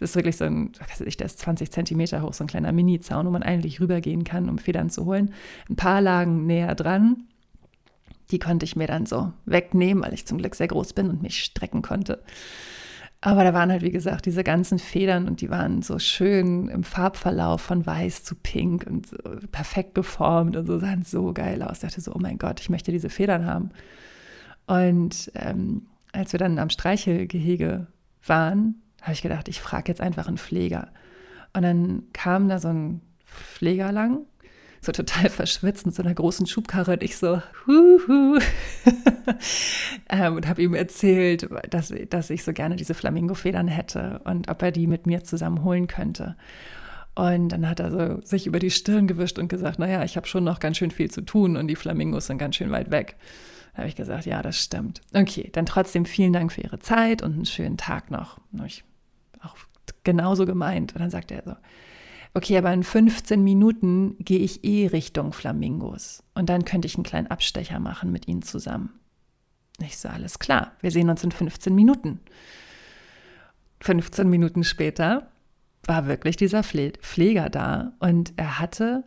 das 0.00 0.10
ist 0.10 0.16
wirklich 0.16 0.38
so 0.38 0.44
ein, 0.44 0.72
was 0.78 1.00
weiß 1.00 1.06
ich, 1.06 1.18
der 1.18 1.26
ist 1.26 1.38
20 1.40 1.70
Zentimeter 1.70 2.22
hoch, 2.22 2.32
so 2.32 2.44
ein 2.44 2.46
kleiner 2.48 2.72
Mini-Zaun, 2.72 3.26
wo 3.26 3.30
man 3.30 3.42
eigentlich 3.42 3.80
rübergehen 3.80 4.24
kann, 4.24 4.48
um 4.48 4.58
Federn 4.58 4.88
zu 4.88 5.04
holen. 5.04 5.32
Ein 5.68 5.76
paar 5.76 6.00
lagen 6.00 6.46
näher 6.46 6.74
dran. 6.74 7.24
Die 8.30 8.38
konnte 8.38 8.64
ich 8.64 8.76
mir 8.76 8.86
dann 8.86 9.04
so 9.04 9.32
wegnehmen, 9.44 10.02
weil 10.02 10.14
ich 10.14 10.26
zum 10.26 10.38
Glück 10.38 10.54
sehr 10.54 10.68
groß 10.68 10.94
bin 10.94 11.10
und 11.10 11.22
mich 11.22 11.44
strecken 11.44 11.82
konnte. 11.82 12.22
Aber 13.20 13.44
da 13.44 13.52
waren 13.52 13.70
halt, 13.70 13.82
wie 13.82 13.90
gesagt, 13.90 14.24
diese 14.24 14.42
ganzen 14.42 14.78
Federn 14.78 15.28
und 15.28 15.42
die 15.42 15.50
waren 15.50 15.82
so 15.82 15.98
schön 15.98 16.68
im 16.68 16.82
Farbverlauf 16.82 17.60
von 17.60 17.84
weiß 17.84 18.24
zu 18.24 18.34
pink 18.34 18.86
und 18.88 19.08
so 19.08 19.18
perfekt 19.52 19.94
geformt 19.94 20.56
und 20.56 20.66
so 20.66 20.78
sahen 20.78 21.02
so 21.02 21.34
geil 21.34 21.62
aus. 21.62 21.78
Ich 21.78 21.80
dachte 21.80 22.00
so, 22.00 22.14
oh 22.14 22.18
mein 22.18 22.38
Gott, 22.38 22.60
ich 22.60 22.70
möchte 22.70 22.92
diese 22.92 23.10
Federn 23.10 23.44
haben. 23.44 23.70
Und 24.66 25.30
ähm, 25.34 25.82
als 26.12 26.32
wir 26.32 26.38
dann 26.38 26.58
am 26.58 26.70
Streichelgehege 26.70 27.88
waren, 28.26 28.80
habe 29.02 29.12
ich 29.12 29.22
gedacht, 29.22 29.48
ich 29.48 29.60
frage 29.60 29.90
jetzt 29.90 30.00
einfach 30.00 30.28
einen 30.28 30.38
Pfleger. 30.38 30.88
Und 31.52 31.62
dann 31.62 32.04
kam 32.12 32.48
da 32.48 32.58
so 32.58 32.68
ein 32.68 33.00
Pfleger 33.24 33.92
lang, 33.92 34.26
so 34.80 34.92
total 34.92 35.28
verschwitzt 35.28 35.86
mit 35.86 35.94
so 35.94 36.02
einer 36.02 36.14
großen 36.14 36.46
Schubkarre 36.46 36.92
und 36.92 37.02
ich 37.02 37.16
so, 37.16 37.42
huhu, 37.66 38.38
ähm, 40.08 40.36
und 40.36 40.48
habe 40.48 40.62
ihm 40.62 40.74
erzählt, 40.74 41.48
dass, 41.68 41.92
dass 42.08 42.30
ich 42.30 42.44
so 42.44 42.52
gerne 42.52 42.76
diese 42.76 42.94
Flamingo-Federn 42.94 43.68
hätte 43.68 44.20
und 44.24 44.48
ob 44.48 44.62
er 44.62 44.72
die 44.72 44.86
mit 44.86 45.06
mir 45.06 45.22
zusammen 45.22 45.64
holen 45.64 45.86
könnte. 45.86 46.36
Und 47.14 47.50
dann 47.50 47.68
hat 47.68 47.80
er 47.80 47.90
so 47.90 48.20
sich 48.22 48.46
über 48.46 48.58
die 48.58 48.70
Stirn 48.70 49.06
gewischt 49.06 49.38
und 49.38 49.48
gesagt, 49.48 49.78
naja, 49.78 50.04
ich 50.04 50.16
habe 50.16 50.26
schon 50.26 50.44
noch 50.44 50.60
ganz 50.60 50.78
schön 50.78 50.90
viel 50.90 51.10
zu 51.10 51.20
tun 51.20 51.56
und 51.56 51.68
die 51.68 51.76
Flamingos 51.76 52.26
sind 52.26 52.38
ganz 52.38 52.56
schön 52.56 52.70
weit 52.70 52.90
weg. 52.90 53.16
Da 53.72 53.78
habe 53.78 53.88
ich 53.88 53.96
gesagt, 53.96 54.26
ja, 54.26 54.40
das 54.42 54.56
stimmt. 54.56 55.00
Okay, 55.12 55.50
dann 55.52 55.66
trotzdem 55.66 56.06
vielen 56.06 56.32
Dank 56.32 56.52
für 56.52 56.62
Ihre 56.62 56.78
Zeit 56.78 57.22
und 57.22 57.34
einen 57.34 57.46
schönen 57.46 57.76
Tag 57.76 58.10
noch. 58.10 58.38
Habe 58.56 58.66
ich 58.66 58.84
auch 59.42 59.56
genauso 60.04 60.46
gemeint. 60.46 60.94
Und 60.94 61.00
dann 61.00 61.10
sagte 61.10 61.34
er 61.34 61.42
so, 61.44 61.56
okay, 62.34 62.56
aber 62.58 62.72
in 62.72 62.82
15 62.82 63.42
Minuten 63.42 64.16
gehe 64.18 64.38
ich 64.38 64.64
eh 64.64 64.86
Richtung 64.86 65.32
Flamingos. 65.32 66.22
Und 66.34 66.48
dann 66.48 66.64
könnte 66.64 66.86
ich 66.86 66.96
einen 66.96 67.04
kleinen 67.04 67.26
Abstecher 67.28 67.78
machen 67.78 68.12
mit 68.12 68.28
Ihnen 68.28 68.42
zusammen. 68.42 68.90
Ich 69.82 69.98
so, 69.98 70.08
alles 70.08 70.38
klar, 70.38 70.72
wir 70.80 70.90
sehen 70.90 71.08
uns 71.08 71.24
in 71.24 71.32
15 71.32 71.74
Minuten. 71.74 72.20
15 73.80 74.28
Minuten 74.28 74.62
später 74.64 75.30
war 75.86 76.06
wirklich 76.06 76.36
dieser 76.36 76.62
Pfleger 76.62 77.48
da 77.48 77.94
und 77.98 78.34
er 78.36 78.58
hatte 78.58 79.04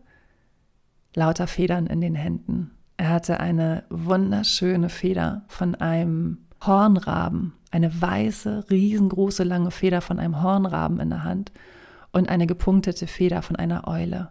lauter 1.16 1.46
Federn 1.46 1.86
in 1.86 2.02
den 2.02 2.16
Händen. 2.16 2.72
Er 2.98 3.10
hatte 3.10 3.40
eine 3.40 3.86
wunderschöne 3.90 4.90
Feder 4.90 5.46
von 5.48 5.76
einem 5.76 6.40
Hornraben, 6.62 7.54
eine 7.74 8.02
weiße, 8.02 8.66
riesengroße, 8.70 9.44
lange 9.44 9.72
Feder 9.72 10.02
von 10.02 10.20
einem 10.20 10.44
Hornraben 10.44 11.00
in 11.00 11.10
der 11.10 11.24
Hand 11.24 11.52
und 12.12 12.30
eine 12.30 12.46
gepunktete 12.46 13.08
Feder 13.08 13.42
von 13.42 13.56
einer 13.56 13.88
Eule. 13.88 14.30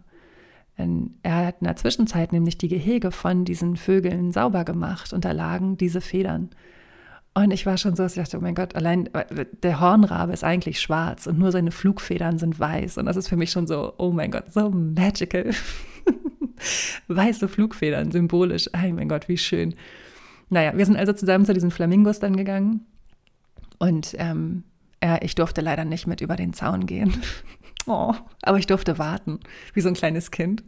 Er 0.77 1.35
hat 1.35 1.57
in 1.59 1.65
der 1.65 1.75
Zwischenzeit 1.75 2.31
nämlich 2.31 2.57
die 2.57 2.69
Gehege 2.69 3.11
von 3.11 3.43
diesen 3.43 3.75
Vögeln 3.75 4.31
sauber 4.31 4.63
gemacht 4.63 5.11
und 5.11 5.25
da 5.25 5.33
lagen 5.33 5.77
diese 5.77 5.99
Federn. 5.99 6.51
Und 7.35 7.51
ich 7.51 7.65
war 7.65 7.77
schon 7.77 7.95
so, 7.95 8.03
dass 8.03 8.15
ich 8.15 8.23
dachte, 8.23 8.37
oh 8.37 8.41
mein 8.41 8.55
Gott, 8.55 8.75
allein 8.75 9.09
der 9.61 9.79
Hornrabe 9.81 10.31
ist 10.31 10.45
eigentlich 10.45 10.79
schwarz 10.79 11.27
und 11.27 11.37
nur 11.37 11.51
seine 11.51 11.71
Flugfedern 11.71 12.39
sind 12.39 12.59
weiß. 12.59 12.97
Und 12.97 13.07
das 13.07 13.17
ist 13.17 13.27
für 13.27 13.37
mich 13.37 13.51
schon 13.51 13.67
so, 13.67 13.93
oh 13.97 14.11
mein 14.11 14.31
Gott, 14.31 14.53
so 14.53 14.69
magical. 14.69 15.49
Weiße 17.09 17.49
Flugfedern, 17.49 18.11
symbolisch. 18.11 18.69
Oh 18.73 18.93
mein 18.93 19.09
Gott, 19.09 19.27
wie 19.27 19.37
schön. 19.37 19.75
Naja, 20.49 20.77
wir 20.77 20.85
sind 20.85 20.95
also 20.95 21.11
zusammen 21.11 21.45
zu 21.45 21.53
diesen 21.53 21.71
Flamingos 21.71 22.19
dann 22.19 22.37
gegangen. 22.37 22.85
Und 23.83 24.15
ähm, 24.17 24.63
äh, 25.01 25.25
ich 25.25 25.35
durfte 25.35 25.59
leider 25.59 25.83
nicht 25.83 26.07
mit 26.07 26.21
über 26.21 26.37
den 26.37 26.53
Zaun 26.53 26.85
gehen. 26.85 27.21
oh, 27.85 28.13
aber 28.41 28.57
ich 28.57 28.65
durfte 28.65 28.97
warten, 28.97 29.41
wie 29.73 29.81
so 29.81 29.89
ein 29.89 29.93
kleines 29.93 30.31
Kind. 30.31 30.63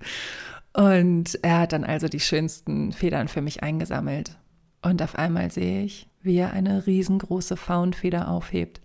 Und 0.74 1.40
er 1.42 1.60
hat 1.60 1.72
dann 1.72 1.86
also 1.86 2.10
die 2.10 2.20
schönsten 2.20 2.92
Federn 2.92 3.30
für 3.30 3.42
mich 3.42 3.64
eingesammelt. 3.64 4.38
Und 4.82 5.02
auf 5.02 5.16
einmal 5.16 5.50
sehe 5.50 5.84
ich, 5.84 6.10
wie 6.24 6.36
er 6.36 6.52
eine 6.52 6.88
riesengroße 6.88 7.56
Faunfeder 7.56 8.28
aufhebt. 8.28 8.82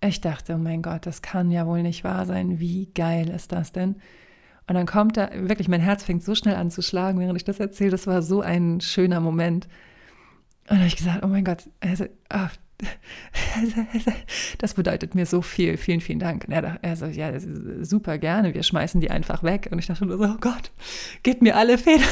Ich 0.00 0.22
dachte, 0.22 0.54
oh 0.54 0.58
mein 0.58 0.80
Gott, 0.80 1.04
das 1.04 1.20
kann 1.20 1.50
ja 1.50 1.66
wohl 1.66 1.82
nicht 1.82 2.04
wahr 2.04 2.24
sein. 2.24 2.60
Wie 2.60 2.86
geil 2.94 3.28
ist 3.28 3.52
das 3.52 3.72
denn? 3.72 3.96
Und 4.66 4.76
dann 4.76 4.86
kommt 4.86 5.18
er, 5.18 5.46
wirklich, 5.46 5.68
mein 5.68 5.82
Herz 5.82 6.04
fängt 6.04 6.24
so 6.24 6.34
schnell 6.34 6.56
an 6.56 6.70
zu 6.70 6.80
schlagen, 6.80 7.20
während 7.20 7.36
ich 7.36 7.44
das 7.44 7.60
erzähle. 7.60 7.90
Das 7.90 8.06
war 8.06 8.22
so 8.22 8.40
ein 8.40 8.80
schöner 8.80 9.20
Moment. 9.20 9.66
Und 9.66 10.70
dann 10.70 10.78
habe 10.78 10.88
ich 10.88 10.96
gesagt, 10.96 11.22
oh 11.22 11.28
mein 11.28 11.44
Gott, 11.44 11.68
also, 11.80 12.06
oh, 12.32 12.48
das 14.58 14.74
bedeutet 14.74 15.14
mir 15.14 15.26
so 15.26 15.42
viel. 15.42 15.76
Vielen, 15.76 16.00
vielen 16.00 16.18
Dank. 16.18 16.44
Und 16.46 16.52
er 16.52 16.78
also, 16.82 17.06
ja, 17.06 17.32
super 17.82 18.18
gerne. 18.18 18.54
Wir 18.54 18.62
schmeißen 18.62 19.00
die 19.00 19.10
einfach 19.10 19.42
weg. 19.42 19.68
Und 19.70 19.78
ich 19.78 19.86
dachte 19.86 20.06
nur 20.06 20.18
so, 20.18 20.24
oh 20.24 20.36
Gott, 20.40 20.70
gib 21.22 21.42
mir 21.42 21.56
alle 21.56 21.78
Federn. 21.78 22.06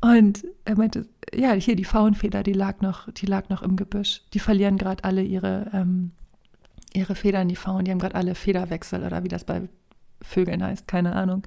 Und 0.00 0.46
er 0.64 0.76
meinte, 0.76 1.08
ja, 1.34 1.52
hier 1.52 1.74
die 1.74 1.84
Faunfeder, 1.84 2.42
die 2.42 2.52
lag 2.52 2.80
noch, 2.80 3.10
die 3.12 3.26
lag 3.26 3.48
noch 3.48 3.62
im 3.62 3.76
Gebüsch. 3.76 4.22
Die 4.32 4.38
verlieren 4.38 4.78
gerade 4.78 5.02
alle 5.04 5.22
ihre, 5.22 5.70
ähm, 5.72 6.12
ihre 6.94 7.16
Federn, 7.16 7.48
die 7.48 7.56
Faunen, 7.56 7.84
die 7.84 7.90
haben 7.90 7.98
gerade 7.98 8.14
alle 8.14 8.34
Federwechsel 8.34 9.04
oder 9.04 9.24
wie 9.24 9.28
das 9.28 9.44
bei 9.44 9.68
Vögeln 10.22 10.62
heißt, 10.62 10.86
keine 10.86 11.14
Ahnung. 11.14 11.42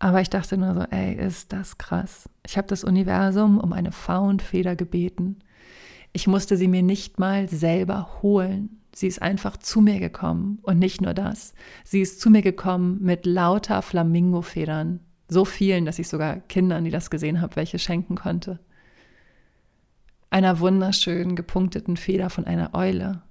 Aber 0.00 0.20
ich 0.20 0.30
dachte 0.30 0.58
nur 0.58 0.74
so, 0.74 0.80
ey, 0.90 1.14
ist 1.14 1.52
das 1.52 1.78
krass. 1.78 2.28
Ich 2.44 2.56
habe 2.56 2.66
das 2.66 2.82
Universum 2.82 3.58
um 3.58 3.72
eine 3.72 3.92
Faunfeder 3.92 4.74
gebeten. 4.74 5.38
Ich 6.12 6.26
musste 6.26 6.56
sie 6.56 6.68
mir 6.68 6.82
nicht 6.82 7.18
mal 7.18 7.48
selber 7.48 8.22
holen. 8.22 8.80
Sie 8.94 9.06
ist 9.06 9.22
einfach 9.22 9.56
zu 9.56 9.80
mir 9.80 9.98
gekommen. 9.98 10.58
Und 10.62 10.78
nicht 10.78 11.00
nur 11.00 11.14
das. 11.14 11.54
Sie 11.84 12.00
ist 12.00 12.20
zu 12.20 12.30
mir 12.30 12.42
gekommen 12.42 12.98
mit 13.00 13.24
lauter 13.24 13.80
Flamingofedern. 13.82 15.00
So 15.28 15.44
vielen, 15.44 15.86
dass 15.86 15.98
ich 15.98 16.08
sogar 16.08 16.40
Kindern, 16.40 16.84
die 16.84 16.90
das 16.90 17.08
gesehen 17.08 17.40
haben, 17.40 17.56
welche 17.56 17.78
schenken 17.78 18.16
konnte. 18.16 18.60
Einer 20.28 20.60
wunderschönen 20.60 21.36
gepunkteten 21.36 21.96
Feder 21.96 22.28
von 22.28 22.44
einer 22.44 22.74
Eule 22.74 23.22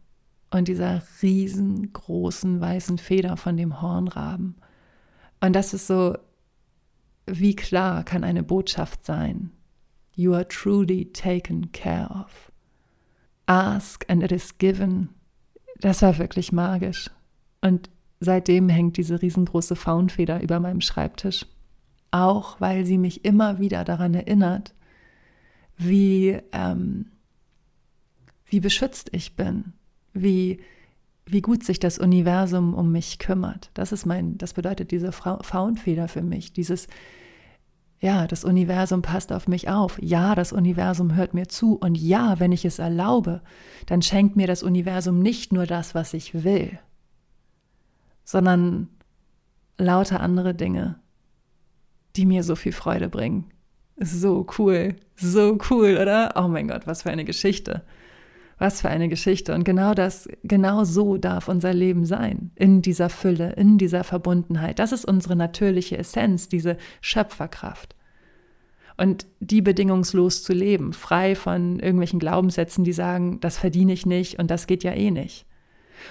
und 0.51 0.67
dieser 0.67 1.01
riesengroßen 1.21 2.59
weißen 2.59 2.97
Feder 2.97 3.37
von 3.37 3.57
dem 3.57 3.81
Hornraben. 3.81 4.55
Und 5.39 5.53
das 5.53 5.73
ist 5.73 5.87
so, 5.87 6.17
wie 7.25 7.55
klar 7.55 8.03
kann 8.03 8.23
eine 8.23 8.43
Botschaft 8.43 9.05
sein. 9.05 9.51
You 10.13 10.33
are 10.33 10.47
truly 10.47 11.11
taken 11.11 11.71
care 11.71 12.09
of. 12.09 12.50
Ask 13.45 14.05
and 14.09 14.23
it 14.23 14.31
is 14.31 14.57
given. 14.57 15.09
Das 15.79 16.01
war 16.01 16.17
wirklich 16.17 16.51
magisch. 16.51 17.09
Und 17.61 17.89
seitdem 18.19 18.69
hängt 18.69 18.97
diese 18.97 19.21
riesengroße 19.21 19.75
Faunfeder 19.75 20.41
über 20.41 20.59
meinem 20.59 20.81
Schreibtisch. 20.81 21.45
Auch 22.11 22.59
weil 22.59 22.85
sie 22.85 22.97
mich 22.97 23.25
immer 23.25 23.59
wieder 23.59 23.83
daran 23.83 24.13
erinnert, 24.13 24.73
wie, 25.77 26.37
ähm, 26.51 27.07
wie 28.45 28.59
beschützt 28.59 29.09
ich 29.13 29.35
bin, 29.35 29.73
wie, 30.13 30.59
wie 31.25 31.41
gut 31.41 31.63
sich 31.63 31.79
das 31.79 31.97
Universum 31.97 32.73
um 32.73 32.91
mich 32.91 33.17
kümmert. 33.17 33.71
Das 33.73 33.91
ist 33.91 34.05
mein, 34.05 34.37
das 34.37 34.53
bedeutet 34.53 34.91
diese 34.91 35.11
Faunfeder 35.11 36.07
für 36.07 36.21
mich, 36.21 36.53
dieses 36.53 36.87
ja, 38.01 38.25
das 38.25 38.43
Universum 38.43 39.03
passt 39.03 39.31
auf 39.31 39.47
mich 39.47 39.69
auf. 39.69 39.99
Ja, 40.01 40.33
das 40.33 40.51
Universum 40.51 41.15
hört 41.15 41.35
mir 41.35 41.47
zu. 41.47 41.75
Und 41.75 41.95
ja, 41.95 42.39
wenn 42.39 42.51
ich 42.51 42.65
es 42.65 42.79
erlaube, 42.79 43.41
dann 43.85 44.01
schenkt 44.01 44.35
mir 44.35 44.47
das 44.47 44.63
Universum 44.63 45.19
nicht 45.19 45.53
nur 45.53 45.67
das, 45.67 45.93
was 45.93 46.15
ich 46.15 46.43
will, 46.43 46.79
sondern 48.23 48.89
lauter 49.77 50.19
andere 50.19 50.55
Dinge, 50.55 50.99
die 52.15 52.25
mir 52.25 52.43
so 52.43 52.55
viel 52.55 52.71
Freude 52.71 53.07
bringen. 53.07 53.51
So 53.97 54.47
cool, 54.57 54.95
so 55.15 55.59
cool, 55.69 55.99
oder? 56.01 56.33
Oh 56.35 56.47
mein 56.47 56.67
Gott, 56.69 56.87
was 56.87 57.03
für 57.03 57.11
eine 57.11 57.23
Geschichte. 57.23 57.83
Was 58.61 58.81
für 58.81 58.89
eine 58.89 59.09
Geschichte. 59.09 59.55
Und 59.55 59.63
genau 59.63 59.95
das, 59.95 60.29
genau 60.43 60.83
so 60.83 61.17
darf 61.17 61.47
unser 61.47 61.73
Leben 61.73 62.05
sein. 62.05 62.51
In 62.53 62.83
dieser 62.83 63.09
Fülle, 63.09 63.53
in 63.53 63.79
dieser 63.79 64.03
Verbundenheit. 64.03 64.77
Das 64.77 64.91
ist 64.91 65.03
unsere 65.03 65.35
natürliche 65.35 65.97
Essenz, 65.97 66.47
diese 66.47 66.77
Schöpferkraft. 67.01 67.95
Und 68.97 69.25
die 69.39 69.63
bedingungslos 69.63 70.43
zu 70.43 70.53
leben, 70.53 70.93
frei 70.93 71.33
von 71.33 71.79
irgendwelchen 71.79 72.19
Glaubenssätzen, 72.19 72.83
die 72.83 72.93
sagen, 72.93 73.39
das 73.39 73.57
verdiene 73.57 73.93
ich 73.93 74.05
nicht 74.05 74.37
und 74.37 74.51
das 74.51 74.67
geht 74.67 74.83
ja 74.83 74.93
eh 74.93 75.09
nicht. 75.09 75.47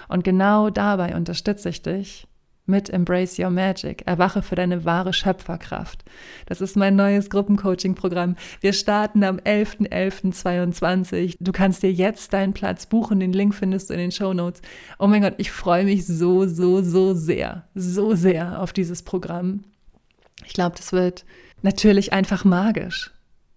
Und 0.08 0.24
genau 0.24 0.70
dabei 0.70 1.14
unterstütze 1.14 1.68
ich 1.68 1.82
dich, 1.82 2.26
mit 2.70 2.88
Embrace 2.88 3.38
Your 3.38 3.50
Magic. 3.50 4.06
Erwache 4.06 4.40
für 4.40 4.54
deine 4.54 4.84
wahre 4.84 5.12
Schöpferkraft. 5.12 6.04
Das 6.46 6.60
ist 6.60 6.76
mein 6.76 6.96
neues 6.96 7.28
Gruppencoaching-Programm. 7.28 8.36
Wir 8.60 8.72
starten 8.72 9.22
am 9.24 9.36
11.11.22. 9.38 11.36
Du 11.40 11.52
kannst 11.52 11.82
dir 11.82 11.92
jetzt 11.92 12.32
deinen 12.32 12.54
Platz 12.54 12.86
buchen. 12.86 13.20
Den 13.20 13.34
Link 13.34 13.54
findest 13.54 13.90
du 13.90 13.94
in 13.94 14.00
den 14.00 14.12
Show 14.12 14.32
Notes. 14.32 14.62
Oh 14.98 15.06
mein 15.06 15.22
Gott, 15.22 15.34
ich 15.36 15.50
freue 15.50 15.84
mich 15.84 16.06
so, 16.06 16.46
so, 16.46 16.80
so 16.80 17.12
sehr, 17.12 17.64
so 17.74 18.14
sehr 18.14 18.62
auf 18.62 18.72
dieses 18.72 19.02
Programm. 19.02 19.64
Ich 20.46 20.54
glaube, 20.54 20.76
das 20.76 20.92
wird 20.92 21.26
natürlich 21.62 22.14
einfach 22.14 22.44
magisch 22.44 23.12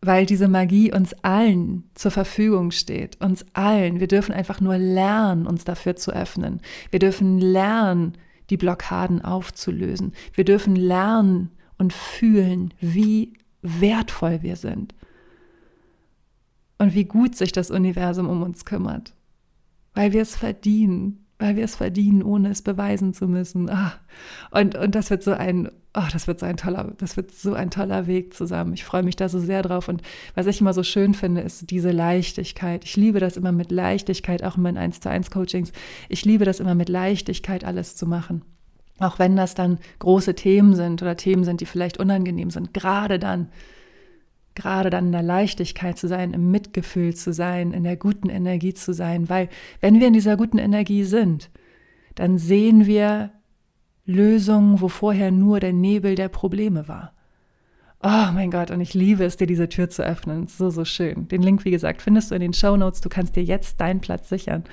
weil 0.05 0.25
diese 0.25 0.48
Magie 0.48 0.91
uns 0.93 1.13
allen 1.24 1.89
zur 1.96 2.12
Verfügung 2.12 2.72
steht, 2.72 3.20
uns 3.22 3.46
allen. 3.53 4.00
Wir 4.00 4.08
dürfen 4.08 4.34
einfach 4.34 4.60
nur 4.60 4.77
lernen, 4.77 5.48
uns 5.48 5.63
dafür 5.63 5.96
zu 5.96 6.12
öffnen. 6.12 6.60
Wir 6.91 7.00
dürfen 7.00 7.39
lernen, 7.39 8.17
die 8.50 8.57
Blockaden 8.57 9.23
aufzulösen. 9.23 10.13
Wir 10.33 10.45
dürfen 10.45 10.75
lernen 10.75 11.51
und 11.77 11.93
fühlen, 11.93 12.73
wie 12.79 13.33
wertvoll 13.62 14.41
wir 14.41 14.55
sind 14.55 14.93
und 16.77 16.93
wie 16.93 17.05
gut 17.05 17.35
sich 17.35 17.51
das 17.51 17.71
Universum 17.71 18.27
um 18.27 18.41
uns 18.41 18.65
kümmert, 18.65 19.13
weil 19.93 20.12
wir 20.12 20.21
es 20.21 20.35
verdienen, 20.35 21.25
weil 21.39 21.55
wir 21.55 21.63
es 21.63 21.75
verdienen, 21.75 22.23
ohne 22.23 22.50
es 22.50 22.62
beweisen 22.62 23.13
zu 23.13 23.27
müssen. 23.27 23.69
Ah, 23.69 23.93
und, 24.51 24.75
und 24.75 24.95
das 24.95 25.09
wird 25.09 25.23
so 25.23 25.31
ein, 25.31 25.69
oh, 25.95 26.07
das 26.12 26.27
wird 26.27 26.39
so 26.39 26.45
ein 26.45 26.57
toller, 26.57 26.93
das 26.97 27.17
wird 27.17 27.31
so 27.31 27.53
ein 27.53 27.69
toller 27.69 28.07
Weg 28.07 28.33
zusammen. 28.33 28.73
Ich 28.73 28.83
freue 28.83 29.03
mich 29.03 29.15
da 29.15 29.29
so 29.29 29.39
sehr 29.39 29.62
drauf. 29.62 29.88
Und 29.88 30.01
was 30.33 30.47
ich 30.47 30.59
immer 30.59 30.73
so 30.73 30.83
schön 30.83 31.13
finde, 31.13 31.41
ist 31.41 31.69
diese 31.69 31.91
Leichtigkeit. 31.91 32.83
Ich 32.83 32.97
liebe 32.97 33.19
das 33.19 33.38
immer 33.38 33.51
mit 33.51 33.71
Leichtigkeit, 33.71 34.43
auch 34.43 34.57
in 34.57 34.63
meinen 34.63 34.77
1 34.77 35.01
zu 35.01 35.09
1 35.09 35.29
Coachings. 35.29 35.71
Ich 36.09 36.25
liebe 36.25 36.45
das 36.45 36.59
immer 36.59 36.75
mit 36.75 36.89
Leichtigkeit 36.89 37.63
alles 37.63 37.95
zu 37.95 38.07
machen. 38.07 38.43
Auch 39.00 39.19
wenn 39.19 39.35
das 39.35 39.55
dann 39.55 39.79
große 40.00 40.35
Themen 40.35 40.75
sind 40.75 41.01
oder 41.01 41.17
Themen 41.17 41.43
sind, 41.43 41.62
die 41.62 41.65
vielleicht 41.65 42.00
unangenehm 42.00 42.50
sind. 42.50 42.73
Gerade 42.73 43.19
dann, 43.19 43.50
gerade 44.55 44.89
dann 44.89 45.07
in 45.07 45.12
der 45.12 45.23
Leichtigkeit 45.23 45.97
zu 45.97 46.07
sein, 46.07 46.33
im 46.33 46.50
Mitgefühl 46.50 47.15
zu 47.15 47.33
sein, 47.33 47.71
in 47.71 47.83
der 47.83 47.97
guten 47.97 48.29
Energie 48.29 48.73
zu 48.73 48.93
sein, 48.93 49.29
weil 49.29 49.50
wenn 49.79 50.00
wir 50.00 50.07
in 50.07 50.13
dieser 50.13 50.38
guten 50.38 50.57
Energie 50.57 51.03
sind, 51.03 51.50
dann 52.15 52.38
sehen 52.38 52.85
wir 52.85 53.31
Lösung, 54.05 54.81
wo 54.81 54.88
vorher 54.88 55.31
nur 55.31 55.60
der 55.60 55.74
Nebel 55.74 56.15
der 56.15 56.29
Probleme 56.29 56.88
war. 56.88 57.13
Oh 58.01 58.31
mein 58.33 58.51
Gott, 58.51 58.69
und 58.69 58.81
ich 58.81 58.93
liebe 58.93 59.24
es, 59.24 59.38
dir 59.38 59.48
diese 59.48 59.69
Tür 59.69 59.89
zu 59.89 60.03
öffnen. 60.03 60.48
So, 60.48 60.69
so 60.69 60.83
schön. 60.83 61.29
Den 61.29 61.41
Link, 61.41 61.63
wie 61.63 61.72
gesagt, 61.72 62.01
findest 62.01 62.31
du 62.31 62.36
in 62.36 62.41
den 62.41 62.53
Show 62.53 62.75
Notes. 62.75 63.00
Du 63.00 63.07
kannst 63.07 63.38
dir 63.38 63.43
jetzt 63.43 63.79
deinen 63.79 64.01
Platz 64.01 64.27
sichern. 64.27 64.65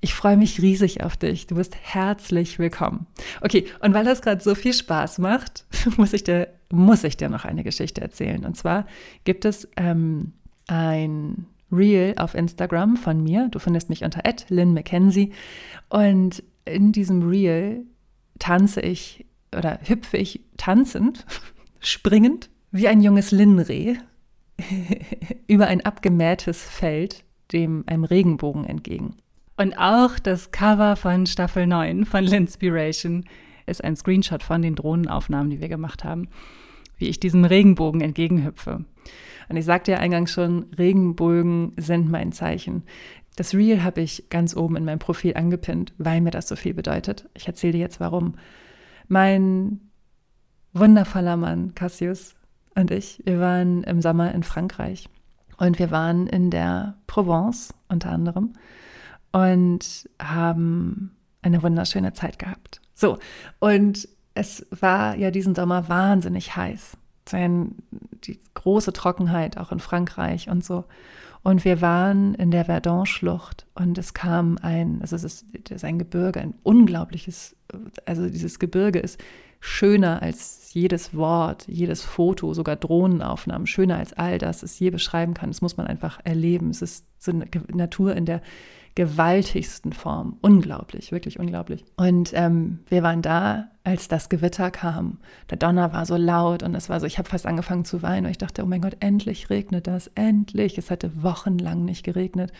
Ich 0.00 0.14
freue 0.14 0.38
mich 0.38 0.62
riesig 0.62 1.02
auf 1.04 1.18
dich. 1.18 1.46
Du 1.46 1.56
bist 1.56 1.76
herzlich 1.78 2.58
willkommen. 2.58 3.06
Okay, 3.42 3.66
und 3.80 3.92
weil 3.92 4.06
das 4.06 4.22
gerade 4.22 4.42
so 4.42 4.54
viel 4.54 4.72
Spaß 4.72 5.18
macht, 5.18 5.66
muss 5.98 6.14
ich, 6.14 6.24
dir, 6.24 6.48
muss 6.70 7.04
ich 7.04 7.18
dir 7.18 7.28
noch 7.28 7.44
eine 7.44 7.64
Geschichte 7.64 8.00
erzählen. 8.00 8.46
Und 8.46 8.56
zwar 8.56 8.86
gibt 9.24 9.44
es 9.44 9.68
ähm, 9.76 10.32
ein 10.66 11.44
Reel 11.70 12.14
auf 12.16 12.34
Instagram 12.34 12.96
von 12.96 13.22
mir. 13.22 13.48
Du 13.50 13.58
findest 13.58 13.90
mich 13.90 14.04
unter 14.04 14.22
Lynn 14.48 14.72
McKenzie. 14.72 15.32
Und 15.90 16.42
in 16.64 16.92
diesem 16.92 17.28
Reel 17.28 17.84
tanze 18.40 18.80
ich 18.80 19.24
oder 19.56 19.78
hüpfe 19.84 20.16
ich 20.16 20.40
tanzend, 20.56 21.24
springend, 21.78 22.50
wie 22.72 22.88
ein 22.88 23.00
junges 23.00 23.30
Linnreh 23.30 23.94
über 25.46 25.68
ein 25.68 25.84
abgemähtes 25.84 26.62
Feld 26.62 27.24
dem 27.52 27.84
einem 27.86 28.04
Regenbogen 28.04 28.64
entgegen. 28.64 29.16
Und 29.56 29.74
auch 29.74 30.18
das 30.18 30.52
Cover 30.52 30.96
von 30.96 31.26
Staffel 31.26 31.66
9 31.66 32.04
von 32.04 32.24
Linspiration 32.24 33.24
ist 33.66 33.84
ein 33.84 33.96
Screenshot 33.96 34.42
von 34.42 34.62
den 34.62 34.74
Drohnenaufnahmen, 34.74 35.50
die 35.50 35.60
wir 35.60 35.68
gemacht 35.68 36.04
haben, 36.04 36.28
wie 36.96 37.08
ich 37.08 37.20
diesem 37.20 37.44
Regenbogen 37.44 38.00
entgegenhüpfe. 38.00 38.84
Und 39.48 39.56
ich 39.56 39.64
sagte 39.64 39.92
ja 39.92 39.98
eingangs 39.98 40.30
schon, 40.30 40.64
Regenbogen 40.78 41.72
sind 41.76 42.08
mein 42.08 42.32
Zeichen. 42.32 42.84
Das 43.40 43.54
Reel 43.54 43.82
habe 43.82 44.02
ich 44.02 44.28
ganz 44.28 44.54
oben 44.54 44.76
in 44.76 44.84
meinem 44.84 44.98
Profil 44.98 45.34
angepinnt, 45.34 45.94
weil 45.96 46.20
mir 46.20 46.30
das 46.30 46.46
so 46.46 46.56
viel 46.56 46.74
bedeutet. 46.74 47.26
Ich 47.32 47.46
erzähle 47.46 47.72
dir 47.72 47.78
jetzt 47.78 47.98
warum. 47.98 48.34
Mein 49.08 49.80
wundervoller 50.74 51.38
Mann 51.38 51.74
Cassius 51.74 52.34
und 52.74 52.90
ich, 52.90 53.22
wir 53.24 53.40
waren 53.40 53.82
im 53.84 54.02
Sommer 54.02 54.34
in 54.34 54.42
Frankreich 54.42 55.08
und 55.56 55.78
wir 55.78 55.90
waren 55.90 56.26
in 56.26 56.50
der 56.50 56.98
Provence 57.06 57.72
unter 57.88 58.10
anderem 58.10 58.52
und 59.32 60.10
haben 60.20 61.16
eine 61.40 61.62
wunderschöne 61.62 62.12
Zeit 62.12 62.38
gehabt. 62.38 62.82
So, 62.92 63.18
und 63.58 64.06
es 64.34 64.66
war 64.68 65.16
ja 65.16 65.30
diesen 65.30 65.54
Sommer 65.54 65.88
wahnsinnig 65.88 66.56
heiß. 66.56 66.98
Die 67.32 68.38
große 68.52 68.92
Trockenheit 68.92 69.56
auch 69.56 69.72
in 69.72 69.80
Frankreich 69.80 70.50
und 70.50 70.62
so. 70.62 70.84
Und 71.42 71.64
wir 71.64 71.80
waren 71.80 72.34
in 72.34 72.50
der 72.50 72.66
Verdun-Schlucht 72.66 73.66
und 73.74 73.96
es 73.96 74.12
kam 74.12 74.58
ein, 74.60 75.00
also 75.00 75.16
es 75.16 75.24
ist, 75.24 75.46
es 75.64 75.76
ist 75.76 75.84
ein 75.84 75.98
Gebirge, 75.98 76.40
ein 76.40 76.54
unglaubliches, 76.62 77.56
also 78.04 78.28
dieses 78.28 78.58
Gebirge 78.58 78.98
ist 78.98 79.18
schöner 79.60 80.22
als 80.22 80.72
jedes 80.72 81.14
Wort, 81.14 81.66
jedes 81.68 82.02
Foto, 82.02 82.54
sogar 82.54 82.76
Drohnenaufnahmen, 82.76 83.66
schöner 83.66 83.98
als 83.98 84.12
all 84.12 84.38
das 84.38 84.62
es 84.62 84.78
je 84.78 84.90
beschreiben 84.90 85.34
kann. 85.34 85.50
Das 85.50 85.62
muss 85.62 85.76
man 85.76 85.86
einfach 85.86 86.20
erleben. 86.24 86.70
Es 86.70 86.82
ist 86.82 87.06
so 87.18 87.32
eine 87.32 87.46
Natur 87.72 88.16
in 88.16 88.24
der 88.24 88.40
gewaltigsten 88.94 89.92
Form. 89.92 90.38
Unglaublich, 90.40 91.12
wirklich 91.12 91.38
unglaublich. 91.38 91.84
Und 91.96 92.32
ähm, 92.34 92.80
wir 92.88 93.02
waren 93.02 93.22
da, 93.22 93.68
als 93.84 94.08
das 94.08 94.28
Gewitter 94.28 94.70
kam. 94.70 95.18
Der 95.48 95.58
Donner 95.58 95.92
war 95.92 96.06
so 96.06 96.16
laut 96.16 96.62
und 96.62 96.74
es 96.74 96.88
war 96.88 97.00
so, 97.00 97.06
ich 97.06 97.18
habe 97.18 97.28
fast 97.28 97.46
angefangen 97.46 97.84
zu 97.84 98.02
weinen. 98.02 98.26
Und 98.26 98.32
ich 98.32 98.38
dachte, 98.38 98.62
oh 98.62 98.66
mein 98.66 98.82
Gott, 98.82 98.96
endlich 99.00 99.50
regnet 99.50 99.86
das, 99.86 100.08
endlich. 100.14 100.76
Es 100.78 100.90
hatte 100.90 101.22
wochenlang 101.22 101.84
nicht 101.84 102.04
geregnet. 102.04 102.52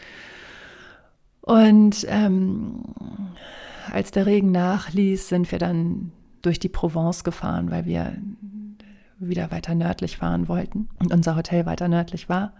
Und 1.40 2.06
ähm, 2.08 2.84
als 3.92 4.10
der 4.10 4.26
Regen 4.26 4.52
nachließ, 4.52 5.28
sind 5.28 5.50
wir 5.50 5.58
dann 5.58 6.12
durch 6.42 6.58
die 6.58 6.68
Provence 6.68 7.24
gefahren, 7.24 7.70
weil 7.70 7.84
wir 7.84 8.16
wieder 9.18 9.50
weiter 9.50 9.74
nördlich 9.74 10.16
fahren 10.16 10.48
wollten 10.48 10.88
und 10.98 11.12
unser 11.12 11.36
Hotel 11.36 11.66
weiter 11.66 11.88
nördlich 11.88 12.28
war. 12.28 12.54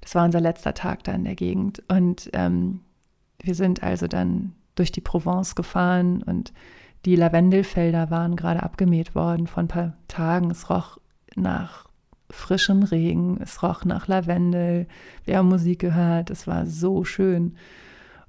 Das 0.00 0.14
war 0.14 0.24
unser 0.24 0.40
letzter 0.40 0.74
Tag 0.74 1.04
da 1.04 1.12
in 1.12 1.24
der 1.24 1.34
Gegend. 1.34 1.82
Und 1.88 2.30
ähm, 2.32 2.80
wir 3.40 3.54
sind 3.54 3.82
also 3.82 4.06
dann 4.06 4.52
durch 4.74 4.92
die 4.92 5.00
Provence 5.00 5.54
gefahren 5.54 6.22
und 6.22 6.52
die 7.04 7.16
Lavendelfelder 7.16 8.10
waren 8.10 8.36
gerade 8.36 8.62
abgemäht 8.62 9.14
worden 9.14 9.46
von 9.46 9.64
ein 9.64 9.68
paar 9.68 9.96
Tagen. 10.08 10.50
Es 10.50 10.68
roch 10.68 10.98
nach 11.36 11.86
frischem 12.30 12.82
Regen, 12.82 13.38
es 13.40 13.62
roch 13.62 13.84
nach 13.84 14.08
Lavendel. 14.08 14.86
Wir 15.24 15.38
haben 15.38 15.48
Musik 15.48 15.78
gehört, 15.78 16.30
es 16.30 16.46
war 16.46 16.66
so 16.66 17.04
schön. 17.04 17.56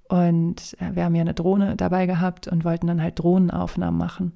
Und 0.09 0.75
äh, 0.79 0.95
wir 0.95 1.05
haben 1.05 1.15
ja 1.15 1.21
eine 1.21 1.33
Drohne 1.33 1.77
dabei 1.77 2.05
gehabt 2.05 2.47
und 2.47 2.65
wollten 2.65 2.87
dann 2.87 3.01
halt 3.01 3.19
Drohnenaufnahmen 3.19 3.97
machen. 3.97 4.33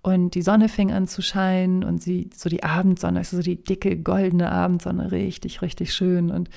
Und 0.00 0.34
die 0.34 0.42
Sonne 0.42 0.68
fing 0.68 0.90
an 0.92 1.06
zu 1.06 1.22
scheinen 1.22 1.84
und 1.84 2.02
sie, 2.02 2.30
so 2.34 2.48
die 2.48 2.64
Abendsonne, 2.64 3.18
also 3.18 3.36
so 3.36 3.42
die 3.42 3.62
dicke 3.62 3.96
goldene 3.96 4.50
Abendsonne, 4.50 5.12
richtig, 5.12 5.60
richtig 5.62 5.92
schön. 5.92 6.30
Und 6.30 6.50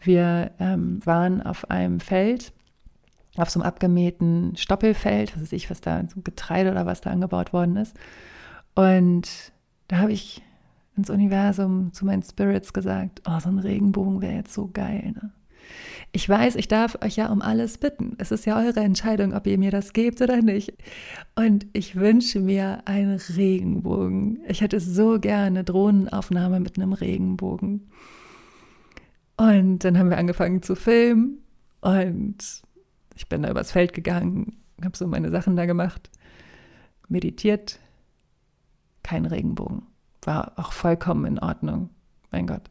wir 0.00 0.50
ähm, 0.60 1.00
waren 1.04 1.42
auf 1.42 1.70
einem 1.70 2.00
Feld, 2.00 2.52
auf 3.36 3.50
so 3.50 3.60
einem 3.60 3.66
abgemähten 3.66 4.56
Stoppelfeld, 4.56 5.34
was 5.34 5.42
weiß 5.42 5.52
ich, 5.52 5.70
was 5.70 5.80
da, 5.80 6.02
so 6.12 6.20
Getreide 6.22 6.70
oder 6.70 6.86
was 6.86 7.00
da 7.00 7.10
angebaut 7.10 7.52
worden 7.52 7.76
ist. 7.76 7.96
Und 8.74 9.52
da 9.88 9.98
habe 9.98 10.12
ich 10.12 10.42
ins 10.96 11.10
Universum 11.10 11.92
zu 11.92 12.04
meinen 12.04 12.22
Spirits 12.22 12.72
gesagt, 12.72 13.22
oh, 13.26 13.40
so 13.40 13.48
ein 13.48 13.58
Regenbogen 13.58 14.20
wäre 14.20 14.34
jetzt 14.34 14.54
so 14.54 14.68
geil. 14.72 15.12
Ne? 15.14 15.30
Ich 16.12 16.28
weiß, 16.28 16.56
ich 16.56 16.68
darf 16.68 16.98
euch 17.02 17.16
ja 17.16 17.30
um 17.32 17.40
alles 17.40 17.78
bitten. 17.78 18.16
Es 18.18 18.30
ist 18.32 18.44
ja 18.44 18.58
eure 18.58 18.80
Entscheidung, 18.80 19.32
ob 19.32 19.46
ihr 19.46 19.56
mir 19.58 19.70
das 19.70 19.92
gebt 19.92 20.20
oder 20.20 20.42
nicht. 20.42 20.74
Und 21.34 21.66
ich 21.72 21.96
wünsche 21.96 22.40
mir 22.40 22.82
einen 22.84 23.18
Regenbogen. 23.18 24.40
Ich 24.46 24.60
hätte 24.60 24.78
so 24.80 25.18
gerne 25.18 25.64
Drohnenaufnahme 25.64 26.60
mit 26.60 26.76
einem 26.76 26.92
Regenbogen. 26.92 27.88
Und 29.36 29.78
dann 29.84 29.98
haben 29.98 30.10
wir 30.10 30.18
angefangen 30.18 30.62
zu 30.62 30.74
filmen 30.74 31.38
und 31.80 32.62
ich 33.16 33.28
bin 33.28 33.42
da 33.42 33.50
übers 33.50 33.72
Feld 33.72 33.92
gegangen, 33.92 34.56
habe 34.84 34.96
so 34.96 35.06
meine 35.06 35.30
Sachen 35.30 35.56
da 35.56 35.66
gemacht, 35.66 36.10
meditiert. 37.08 37.80
Kein 39.02 39.26
Regenbogen. 39.26 39.82
War 40.22 40.52
auch 40.56 40.72
vollkommen 40.72 41.24
in 41.24 41.38
Ordnung. 41.38 41.90
Mein 42.30 42.46
Gott. 42.46 42.70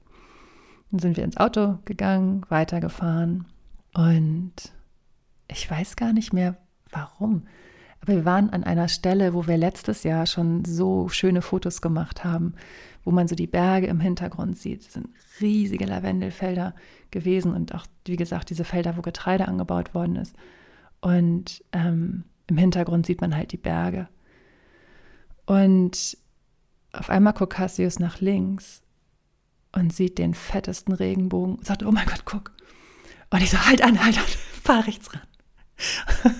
Dann 0.91 0.99
sind 0.99 1.17
wir 1.17 1.23
ins 1.23 1.37
Auto 1.37 1.79
gegangen, 1.85 2.45
weitergefahren 2.49 3.45
und 3.93 4.53
ich 5.47 5.69
weiß 5.69 5.95
gar 5.95 6.13
nicht 6.13 6.33
mehr 6.33 6.57
warum. 6.91 7.47
Aber 8.01 8.13
wir 8.13 8.25
waren 8.25 8.49
an 8.49 8.63
einer 8.63 8.87
Stelle, 8.87 9.33
wo 9.33 9.47
wir 9.47 9.57
letztes 9.57 10.03
Jahr 10.03 10.25
schon 10.25 10.65
so 10.65 11.07
schöne 11.07 11.41
Fotos 11.41 11.81
gemacht 11.81 12.23
haben, 12.23 12.55
wo 13.03 13.11
man 13.11 13.27
so 13.27 13.35
die 13.35 13.47
Berge 13.47 13.87
im 13.87 13.99
Hintergrund 13.99 14.57
sieht. 14.57 14.81
Es 14.81 14.93
sind 14.93 15.09
riesige 15.39 15.85
Lavendelfelder 15.85 16.75
gewesen 17.11 17.53
und 17.53 17.75
auch, 17.75 17.85
wie 18.05 18.15
gesagt, 18.15 18.49
diese 18.49 18.63
Felder, 18.63 18.97
wo 18.97 19.01
Getreide 19.01 19.47
angebaut 19.47 19.93
worden 19.93 20.15
ist. 20.15 20.35
Und 20.99 21.63
ähm, 21.73 22.23
im 22.47 22.57
Hintergrund 22.57 23.05
sieht 23.05 23.21
man 23.21 23.35
halt 23.35 23.51
die 23.51 23.57
Berge. 23.57 24.07
Und 25.45 26.17
auf 26.93 27.09
einmal 27.09 27.33
guckt 27.33 27.53
Cassius 27.53 27.99
nach 27.99 28.19
links 28.19 28.81
und 29.71 29.93
sieht 29.93 30.17
den 30.17 30.33
fettesten 30.33 30.93
Regenbogen 30.93 31.55
und 31.55 31.65
sagt, 31.65 31.83
oh 31.83 31.91
mein 31.91 32.05
Gott, 32.05 32.23
guck. 32.25 32.51
Und 33.29 33.41
ich 33.41 33.51
so, 33.51 33.65
halt 33.65 33.83
an, 33.83 34.03
halt 34.03 34.17
an, 34.17 34.23
fahr 34.63 34.85
rechts 34.85 35.09
ran. 35.13 36.33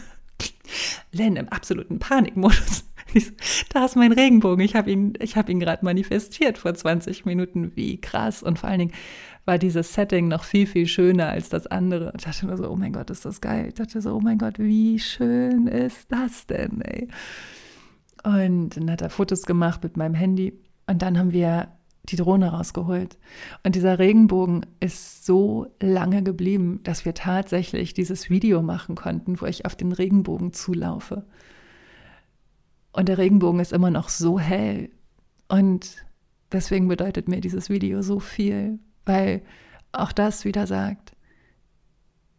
Len 1.12 1.36
im 1.36 1.50
absoluten 1.50 2.00
Panikmodus. 2.00 2.86
Da 3.74 3.84
ist 3.86 3.98
mein 3.98 4.14
Regenbogen. 4.14 4.64
Ich 4.64 4.76
habe 4.76 4.90
ihn, 4.90 5.14
ich 5.20 5.36
hab 5.36 5.50
ihn 5.50 5.60
gerade 5.60 5.84
manifestiert 5.84 6.58
vor 6.58 6.74
20 6.74 7.26
Minuten. 7.26 7.76
Wie 7.76 8.00
krass. 8.00 8.42
Und 8.42 8.60
vor 8.60 8.70
allen 8.70 8.80
Dingen 8.80 8.94
war 9.46 9.58
dieses 9.58 9.94
Setting 9.94 10.28
noch 10.28 10.44
viel, 10.44 10.68
viel 10.68 10.88
schöner 10.88 11.28
als 11.28 11.50
das 11.50 11.68
andere. 11.68 12.14
Ich 12.16 12.24
dachte 12.24 12.46
nur 12.46 12.58
so, 12.58 12.70
oh 12.70 12.76
mein 12.76 12.94
Gott, 12.94 13.10
ist 13.10 13.26
das 13.26 13.42
geil. 13.42 13.68
Ich 13.68 13.74
dachte 13.74 14.02
so, 14.02 14.16
oh 14.16 14.22
mein 14.22 14.38
Gott, 14.38 14.60
wie 14.60 15.00
schön 15.00 15.68
ist 15.68 16.12
das 16.12 16.48
denn, 16.48 16.82
ey. 16.82 17.10
Und 18.24 18.78
dann 18.78 18.92
hat 18.92 19.02
er 19.02 19.10
Fotos 19.10 19.44
gemacht 19.44 19.84
mit 19.84 19.98
meinem 19.98 20.16
Handy. 20.16 20.54
Und 20.88 21.02
dann 21.02 21.18
haben 21.18 21.32
wir 21.32 21.70
die 22.04 22.16
Drohne 22.16 22.52
rausgeholt. 22.52 23.18
Und 23.64 23.76
dieser 23.76 24.00
Regenbogen 24.00 24.66
ist 24.80 25.26
so 25.26 25.68
lange 25.80 26.24
geblieben, 26.24 26.80
dass 26.84 27.06
wir 27.06 27.14
tatsächlich 27.14 27.94
dieses 27.94 28.30
Video 28.30 28.62
machen 28.62 28.96
konnten, 28.96 29.40
wo 29.40 29.46
ich 29.46 29.66
auf 29.66 29.76
den 29.76 29.92
Regenbogen 29.92 30.54
zulaufe. 30.54 31.26
Und 32.92 33.08
der 33.08 33.18
Regenbogen 33.18 33.60
ist 33.60 33.72
immer 33.72 33.92
noch 33.92 34.10
so 34.10 34.40
hell. 34.40 34.90
Und 35.48 36.06
deswegen 36.52 36.88
bedeutet 36.88 37.28
mir 37.28 37.40
dieses 37.40 37.70
Video 37.70 38.02
so 38.02 38.20
viel, 38.20 38.80
weil 39.06 39.44
auch 39.92 40.12
das 40.12 40.46
wieder 40.46 40.68
sagt, 40.68 41.16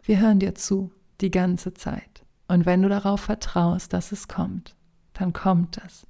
wir 0.02 0.20
hören 0.20 0.40
dir 0.40 0.54
zu 0.54 0.92
die 1.20 1.30
ganze 1.30 1.74
Zeit. 1.74 2.24
Und 2.48 2.66
wenn 2.66 2.82
du 2.82 2.88
darauf 2.88 3.20
vertraust, 3.20 3.92
dass 3.92 4.12
es 4.12 4.28
kommt, 4.28 4.74
dann 5.12 5.32
kommt 5.32 5.78
es. 5.86 6.06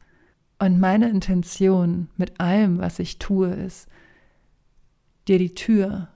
Und 0.62 0.78
meine 0.78 1.08
Intention 1.08 2.06
mit 2.16 2.38
allem, 2.38 2.78
was 2.78 3.00
ich 3.00 3.18
tue, 3.18 3.48
ist, 3.48 3.88
dir 5.26 5.36
die 5.36 5.54
Tür 5.54 6.06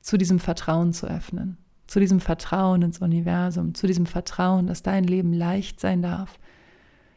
zu 0.00 0.16
diesem 0.16 0.38
Vertrauen 0.38 0.94
zu 0.94 1.06
öffnen, 1.06 1.58
zu 1.86 2.00
diesem 2.00 2.18
Vertrauen 2.18 2.80
ins 2.80 3.00
Universum, 3.00 3.74
zu 3.74 3.86
diesem 3.86 4.06
Vertrauen, 4.06 4.66
dass 4.66 4.82
dein 4.82 5.04
Leben 5.04 5.34
leicht 5.34 5.80
sein 5.80 6.00
darf, 6.00 6.38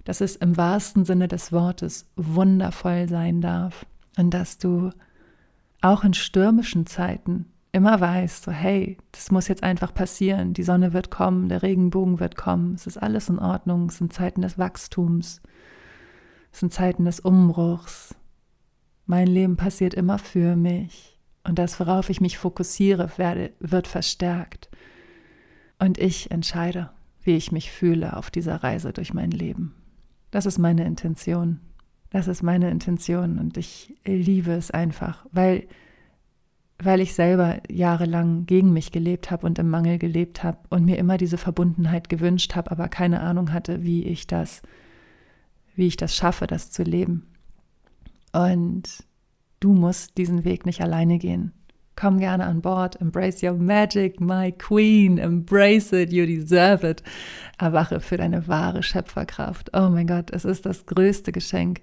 dass 0.04 0.20
es 0.20 0.36
im 0.36 0.58
wahrsten 0.58 1.06
Sinne 1.06 1.30
des 1.30 1.54
Wortes 1.54 2.06
wundervoll 2.18 3.08
sein 3.08 3.40
darf 3.40 3.86
und 4.18 4.34
dass 4.34 4.58
du 4.58 4.90
auch 5.80 6.04
in 6.04 6.14
stürmischen 6.14 6.86
Zeiten 6.86 7.46
immer 7.72 8.02
weißt, 8.02 8.44
so 8.44 8.52
hey, 8.52 8.98
das 9.14 9.32
muss 9.32 9.48
jetzt 9.48 9.64
einfach 9.64 9.94
passieren, 9.94 10.54
die 10.54 10.64
Sonne 10.64 10.92
wird 10.92 11.10
kommen, 11.10 11.48
der 11.48 11.64
Regenbogen 11.64 12.20
wird 12.20 12.36
kommen, 12.36 12.76
es 12.76 12.88
ist 12.88 12.98
alles 12.98 13.30
in 13.30 13.40
Ordnung, 13.40 13.88
es 13.88 14.00
sind 14.00 14.12
Zeiten 14.12 14.42
des 14.42 14.58
Wachstums, 14.58 15.42
es 16.54 16.60
sind 16.60 16.72
Zeiten 16.72 17.06
des 17.06 17.20
Umbruchs. 17.20 18.16
Mein 19.08 19.28
Leben 19.28 19.58
passiert 19.58 19.96
immer 19.96 20.20
für 20.20 20.56
mich 20.56 21.20
und 21.44 21.60
das, 21.60 21.80
worauf 21.80 22.10
ich 22.10 22.22
mich 22.22 22.38
fokussiere, 22.38 23.10
werde, 23.18 23.52
wird 23.60 23.88
verstärkt. 23.88 24.70
Und 25.80 25.98
ich 25.98 26.32
entscheide, 26.32 26.92
wie 27.24 27.36
ich 27.36 27.52
mich 27.52 27.72
fühle 27.72 28.16
auf 28.16 28.30
dieser 28.30 28.64
Reise 28.64 28.94
durch 28.94 29.14
mein 29.14 29.32
Leben. 29.32 29.76
Das 30.32 30.46
ist 30.46 30.60
meine 30.60 30.86
Intention. 30.86 31.60
Das 32.12 32.28
ist 32.28 32.44
meine 32.44 32.70
Intention 32.70 33.40
und 33.40 33.58
ich 33.58 33.96
liebe 34.06 34.52
es 34.52 34.70
einfach, 34.70 35.26
weil, 35.32 35.68
weil 36.78 37.02
ich 37.02 37.16
selber 37.16 37.58
jahrelang 37.68 38.46
gegen 38.46 38.72
mich 38.72 38.92
gelebt 38.92 39.32
habe 39.32 39.48
und 39.48 39.58
im 39.58 39.70
Mangel 39.70 39.98
gelebt 39.98 40.44
habe 40.44 40.60
und 40.70 40.86
mir 40.86 41.00
immer 41.00 41.18
diese 41.18 41.40
Verbundenheit 41.40 42.10
gewünscht 42.10 42.56
habe, 42.56 42.70
aber 42.70 42.88
keine 42.88 43.22
Ahnung 43.22 43.52
hatte, 43.52 43.82
wie 43.82 44.04
ich 44.04 44.28
das, 44.28 44.62
wie 45.76 45.88
ich 45.88 45.98
das 45.98 46.16
schaffe, 46.16 46.48
das 46.48 46.72
zu 46.72 46.84
leben. 46.84 47.28
Und 48.32 49.04
du 49.60 49.74
musst 49.74 50.18
diesen 50.18 50.44
Weg 50.44 50.66
nicht 50.66 50.82
alleine 50.82 51.20
gehen. 51.20 51.54
Komm 51.96 52.18
gerne 52.20 52.46
an 52.46 52.62
Bord, 52.62 53.00
embrace 53.00 53.44
your 53.44 53.54
magic, 53.54 54.20
my 54.20 54.52
queen, 54.52 55.20
embrace 55.20 55.94
it, 55.94 56.12
you 56.12 56.26
deserve 56.26 56.88
it. 56.88 57.04
Erwache 57.60 58.00
für 58.00 58.18
deine 58.18 58.48
wahre 58.48 58.82
Schöpferkraft. 58.82 59.70
Oh 59.78 59.90
mein 59.90 60.08
Gott, 60.08 60.32
es 60.32 60.44
ist 60.44 60.66
das 60.66 60.88
größte 60.88 61.32
Geschenk, 61.32 61.82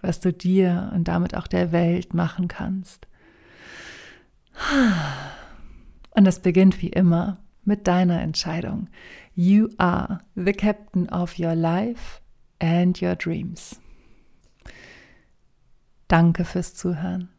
was 0.00 0.20
du 0.20 0.32
dir 0.32 0.90
und 0.94 1.08
damit 1.08 1.36
auch 1.36 1.46
der 1.46 1.72
Welt 1.72 2.14
machen 2.14 2.48
kannst. 2.48 3.06
Und 6.16 6.26
es 6.26 6.40
beginnt 6.40 6.80
wie 6.80 6.88
immer 6.88 7.38
mit 7.64 7.86
deiner 7.86 8.22
Entscheidung. 8.22 8.88
You 9.34 9.68
are 9.76 10.20
the 10.34 10.52
captain 10.52 11.08
of 11.10 11.38
your 11.38 11.54
life 11.54 12.20
and 12.60 13.00
your 13.00 13.16
dreams. 13.16 13.80
Danke 16.08 16.44
fürs 16.44 16.74
Zuhören. 16.74 17.30